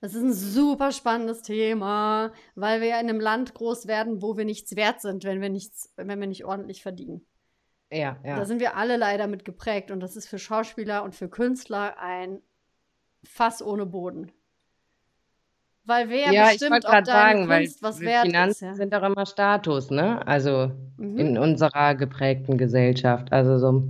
[0.00, 4.36] Das ist ein super spannendes Thema, weil wir ja in einem Land groß werden, wo
[4.36, 7.26] wir nichts wert sind, wenn wir nichts, wenn wir nicht ordentlich verdienen.
[7.90, 8.36] Ja, ja.
[8.36, 11.98] Da sind wir alle leider mit geprägt und das ist für Schauspieler und für Künstler
[11.98, 12.40] ein
[13.24, 14.30] Fass ohne Boden.
[15.84, 18.60] Weil wer ja, bestimmt, ob deine sagen, Kunst was wert Finanzen ist.
[18.60, 18.74] Ja.
[18.74, 20.24] sind doch immer Status, ne?
[20.26, 21.18] Also mhm.
[21.18, 23.32] in unserer geprägten Gesellschaft.
[23.32, 23.84] Also so.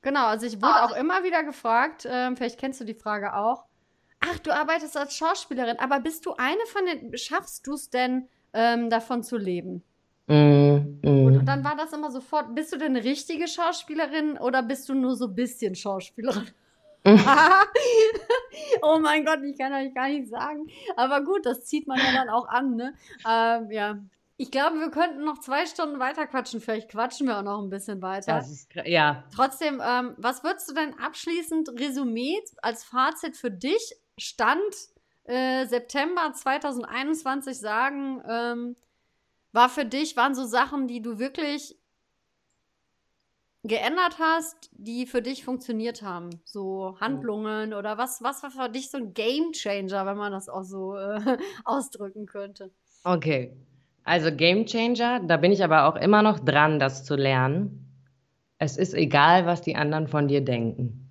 [0.00, 3.67] Genau, also ich wurde auch immer wieder gefragt, äh, vielleicht kennst du die Frage auch,
[4.20, 8.28] ach, du arbeitest als Schauspielerin, aber bist du eine von den, schaffst du es denn,
[8.52, 9.82] ähm, davon zu leben?
[10.26, 11.26] Mm, mm.
[11.26, 14.94] Und dann war das immer sofort, bist du denn eine richtige Schauspielerin oder bist du
[14.94, 16.48] nur so ein bisschen Schauspielerin?
[18.82, 20.66] oh mein Gott, ich kann euch gar nicht sagen.
[20.96, 22.94] Aber gut, das zieht man ja dann auch an, ne?
[23.26, 23.98] Ähm, ja.
[24.36, 26.60] Ich glaube, wir könnten noch zwei Stunden weiter quatschen.
[26.60, 28.34] Vielleicht quatschen wir auch noch ein bisschen weiter.
[28.34, 29.24] Das ist, ja.
[29.34, 34.74] Trotzdem, ähm, was würdest du denn abschließend Resümee als Fazit für dich Stand
[35.24, 38.76] äh, September 2021 sagen, ähm,
[39.52, 41.76] war für dich, waren so Sachen, die du wirklich
[43.64, 46.30] geändert hast, die für dich funktioniert haben?
[46.44, 50.48] So Handlungen oder was, was war für dich so ein Game Changer, wenn man das
[50.48, 51.20] auch so äh,
[51.64, 52.70] ausdrücken könnte?
[53.04, 53.56] Okay,
[54.04, 57.84] also Game Changer, da bin ich aber auch immer noch dran, das zu lernen.
[58.58, 61.04] Es ist egal, was die anderen von dir denken.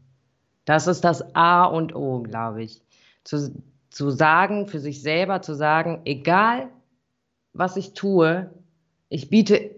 [0.66, 2.87] Das ist das A und O, glaube ich
[3.28, 3.52] zu,
[3.90, 6.70] zu sagen, für sich selber zu sagen, egal
[7.52, 8.50] was ich tue,
[9.10, 9.72] ich biete,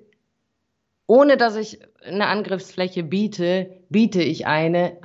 [1.08, 4.97] ohne dass ich eine Angriffsfläche biete, biete ich eine,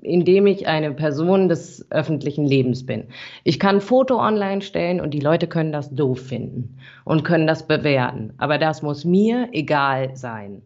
[0.00, 3.08] indem ich eine Person des öffentlichen Lebens bin.
[3.44, 7.46] Ich kann ein Foto online stellen und die Leute können das doof finden und können
[7.46, 8.32] das bewerten.
[8.38, 10.62] Aber das muss mir egal sein.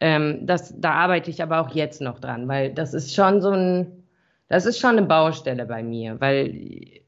[0.00, 3.50] Ähm, das, da arbeite ich aber auch jetzt noch dran, weil das ist schon so
[3.50, 3.97] ein,
[4.48, 7.02] das ist schon eine Baustelle bei mir, weil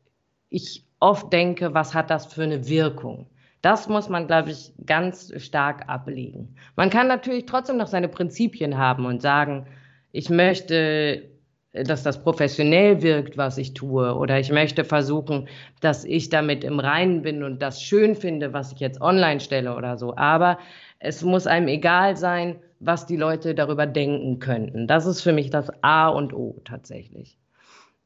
[0.51, 3.27] ich oft denke, was hat das für eine Wirkung?
[3.63, 6.55] Das muss man, glaube ich, ganz stark ablegen.
[6.77, 9.67] Man kann natürlich trotzdem noch seine Prinzipien haben und sagen,
[10.13, 11.31] ich möchte,
[11.73, 15.49] dass das professionell wirkt, was ich tue, oder ich möchte versuchen,
[15.81, 19.77] dass ich damit im Reinen bin und das schön finde, was ich jetzt online stelle
[19.77, 20.17] oder so.
[20.17, 20.59] Aber
[20.99, 24.87] es muss einem egal sein, was die Leute darüber denken könnten.
[24.87, 27.39] Das ist für mich das A und O tatsächlich.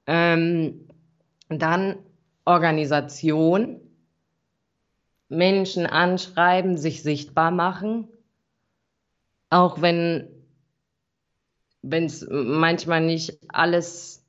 [0.06, 0.88] Ähm,
[1.48, 1.96] dann
[2.44, 3.80] Organisation,
[5.28, 8.08] Menschen anschreiben, sich sichtbar machen,
[9.48, 10.28] auch wenn
[11.82, 14.23] es manchmal nicht alles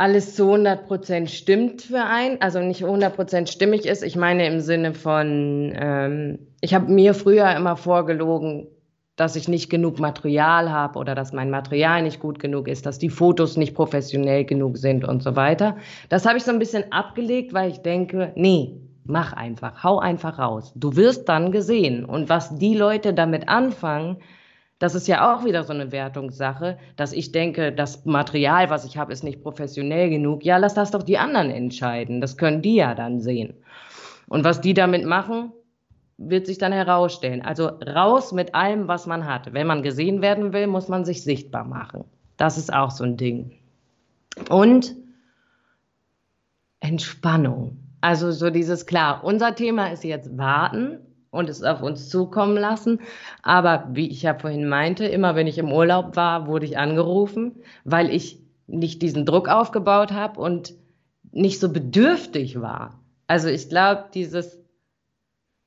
[0.00, 4.02] alles zu 100% stimmt für einen, also nicht 100% stimmig ist.
[4.02, 8.66] Ich meine im Sinne von, ähm, ich habe mir früher immer vorgelogen,
[9.16, 12.98] dass ich nicht genug Material habe oder dass mein Material nicht gut genug ist, dass
[12.98, 15.76] die Fotos nicht professionell genug sind und so weiter.
[16.08, 20.38] Das habe ich so ein bisschen abgelegt, weil ich denke, nee, mach einfach, hau einfach
[20.38, 20.72] raus.
[20.76, 22.06] Du wirst dann gesehen.
[22.06, 24.16] Und was die Leute damit anfangen,
[24.80, 28.96] das ist ja auch wieder so eine Wertungssache, dass ich denke, das Material, was ich
[28.96, 30.42] habe, ist nicht professionell genug.
[30.42, 32.22] Ja, lass das doch die anderen entscheiden.
[32.22, 33.52] Das können die ja dann sehen.
[34.26, 35.52] Und was die damit machen,
[36.16, 37.42] wird sich dann herausstellen.
[37.42, 39.52] Also raus mit allem, was man hat.
[39.52, 42.04] Wenn man gesehen werden will, muss man sich sichtbar machen.
[42.38, 43.52] Das ist auch so ein Ding.
[44.48, 44.94] Und
[46.80, 47.76] Entspannung.
[48.00, 51.00] Also so dieses klar, unser Thema ist jetzt warten
[51.30, 53.00] und es auf uns zukommen lassen.
[53.42, 57.62] Aber wie ich ja vorhin meinte, immer wenn ich im Urlaub war, wurde ich angerufen,
[57.84, 60.74] weil ich nicht diesen Druck aufgebaut habe und
[61.32, 63.00] nicht so bedürftig war.
[63.26, 64.58] Also ich glaube, dieses,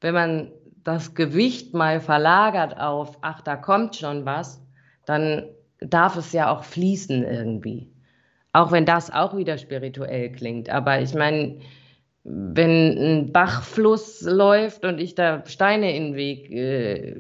[0.02, 0.52] wenn man
[0.84, 4.62] das Gewicht mal verlagert auf, ach, da kommt schon was,
[5.06, 5.46] dann
[5.80, 7.90] darf es ja auch fließen irgendwie.
[8.52, 10.70] Auch wenn das auch wieder spirituell klingt.
[10.70, 11.60] Aber ich meine,
[12.26, 17.16] wenn ein Bachfluss läuft und ich da Steine in den Weg äh,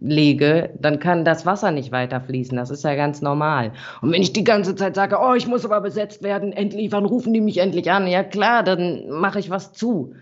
[0.00, 2.56] lege, dann kann das Wasser nicht weiter fließen.
[2.56, 3.72] Das ist ja ganz normal.
[4.02, 7.06] Und wenn ich die ganze Zeit sage, oh, ich muss aber besetzt werden, endlich, wann
[7.06, 8.06] rufen die mich endlich an?
[8.06, 10.14] Ja klar, dann mache ich was zu.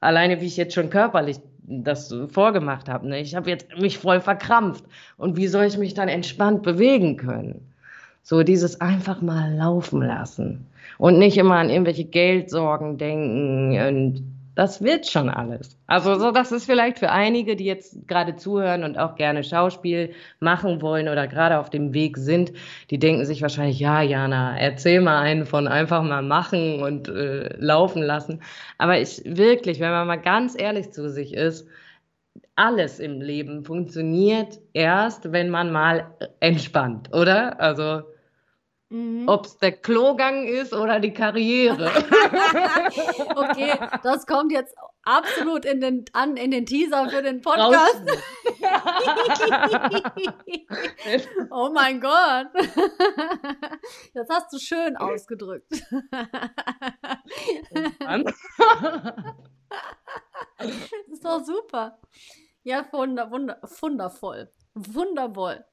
[0.00, 3.08] Alleine wie ich jetzt schon körperlich das vorgemacht habe.
[3.08, 3.20] Ne?
[3.20, 4.84] Ich habe jetzt mich voll verkrampft.
[5.16, 7.72] Und wie soll ich mich dann entspannt bewegen können?
[8.22, 10.66] So dieses einfach mal laufen lassen
[11.02, 14.22] und nicht immer an irgendwelche Geldsorgen denken und
[14.54, 15.76] das wird schon alles.
[15.88, 20.12] Also so, das ist vielleicht für einige, die jetzt gerade zuhören und auch gerne Schauspiel
[20.38, 22.52] machen wollen oder gerade auf dem Weg sind,
[22.90, 27.48] die denken sich wahrscheinlich, ja, Jana, erzähl mal einen von einfach mal machen und äh,
[27.58, 28.40] laufen lassen.
[28.78, 31.66] Aber ich wirklich, wenn man mal ganz ehrlich zu sich ist,
[32.54, 37.60] alles im Leben funktioniert erst, wenn man mal entspannt, oder?
[37.60, 38.02] Also
[38.92, 39.26] Mhm.
[39.26, 41.86] Ob es der Klogang ist oder die Karriere.
[43.36, 48.02] okay, das kommt jetzt absolut in den, an, in den Teaser für den Podcast.
[51.50, 52.48] oh mein Gott.
[54.14, 55.72] Das hast du schön ausgedrückt.
[60.58, 60.68] das
[61.10, 61.98] ist doch super.
[62.62, 64.52] Ja, wunder, wunder, wundervoll.
[64.74, 65.64] Wundervoll.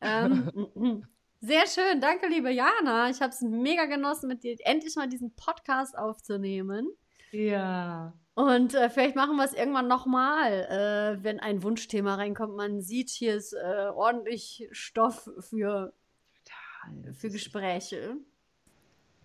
[0.00, 1.06] Ähm,
[1.40, 3.10] Sehr schön, danke liebe Jana.
[3.10, 6.88] Ich habe es mega genossen, mit dir endlich mal diesen Podcast aufzunehmen.
[7.30, 8.14] Ja.
[8.34, 12.56] Und äh, vielleicht machen wir es irgendwann nochmal, äh, wenn ein Wunschthema reinkommt.
[12.56, 15.92] Man sieht, hier ist äh, ordentlich Stoff für,
[17.12, 18.16] für Gespräche.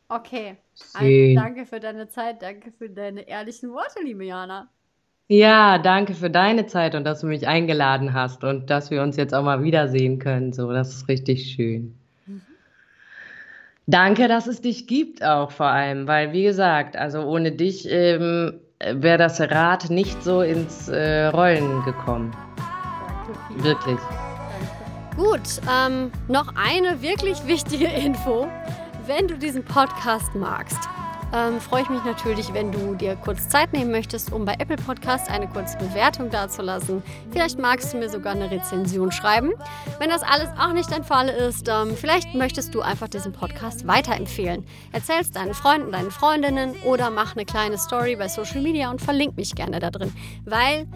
[0.07, 0.57] Okay.
[0.93, 4.69] Also, danke für deine Zeit, danke für deine ehrlichen Worte, liebe Jana.
[5.27, 9.15] Ja, danke für deine Zeit und dass du mich eingeladen hast und dass wir uns
[9.15, 10.51] jetzt auch mal wiedersehen können.
[10.51, 12.00] So, das ist richtig schön.
[13.91, 18.53] Danke, dass es dich gibt auch vor allem, weil wie gesagt, also ohne dich ähm,
[18.79, 22.33] wäre das Rad nicht so ins äh, Rollen gekommen.
[23.49, 23.63] Danke.
[23.65, 23.99] Wirklich.
[23.99, 24.31] Danke.
[25.17, 28.47] Gut, ähm, noch eine wirklich wichtige Info.
[29.07, 30.79] Wenn du diesen Podcast magst,
[31.33, 34.77] ähm, freue ich mich natürlich, wenn du dir kurz Zeit nehmen möchtest, um bei Apple
[34.77, 37.03] Podcast eine kurze Bewertung dazulassen.
[37.31, 39.51] Vielleicht magst du mir sogar eine Rezension schreiben.
[39.99, 43.87] Wenn das alles auch nicht dein Fall ist, ähm, vielleicht möchtest du einfach diesen Podcast
[43.87, 44.65] weiterempfehlen.
[44.91, 49.01] Erzähl es deinen Freunden, deinen Freundinnen oder mach eine kleine Story bei Social Media und
[49.01, 50.13] verlink mich gerne da drin,
[50.45, 50.87] weil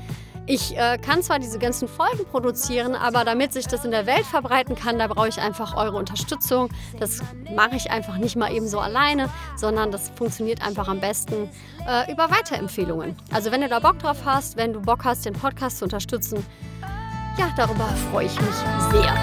[0.47, 4.25] ich äh, kann zwar diese ganzen Folgen produzieren, aber damit sich das in der Welt
[4.25, 6.69] verbreiten kann, da brauche ich einfach eure Unterstützung.
[6.99, 7.21] Das
[7.55, 11.49] mache ich einfach nicht mal eben so alleine, sondern das funktioniert einfach am besten
[11.87, 13.15] äh, über Weiterempfehlungen.
[13.31, 16.45] Also wenn du da Bock drauf hast, wenn du Bock hast, den Podcast zu unterstützen,
[17.37, 18.55] ja, darüber freue ich mich
[18.91, 19.13] sehr.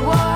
[0.00, 0.29] Drowning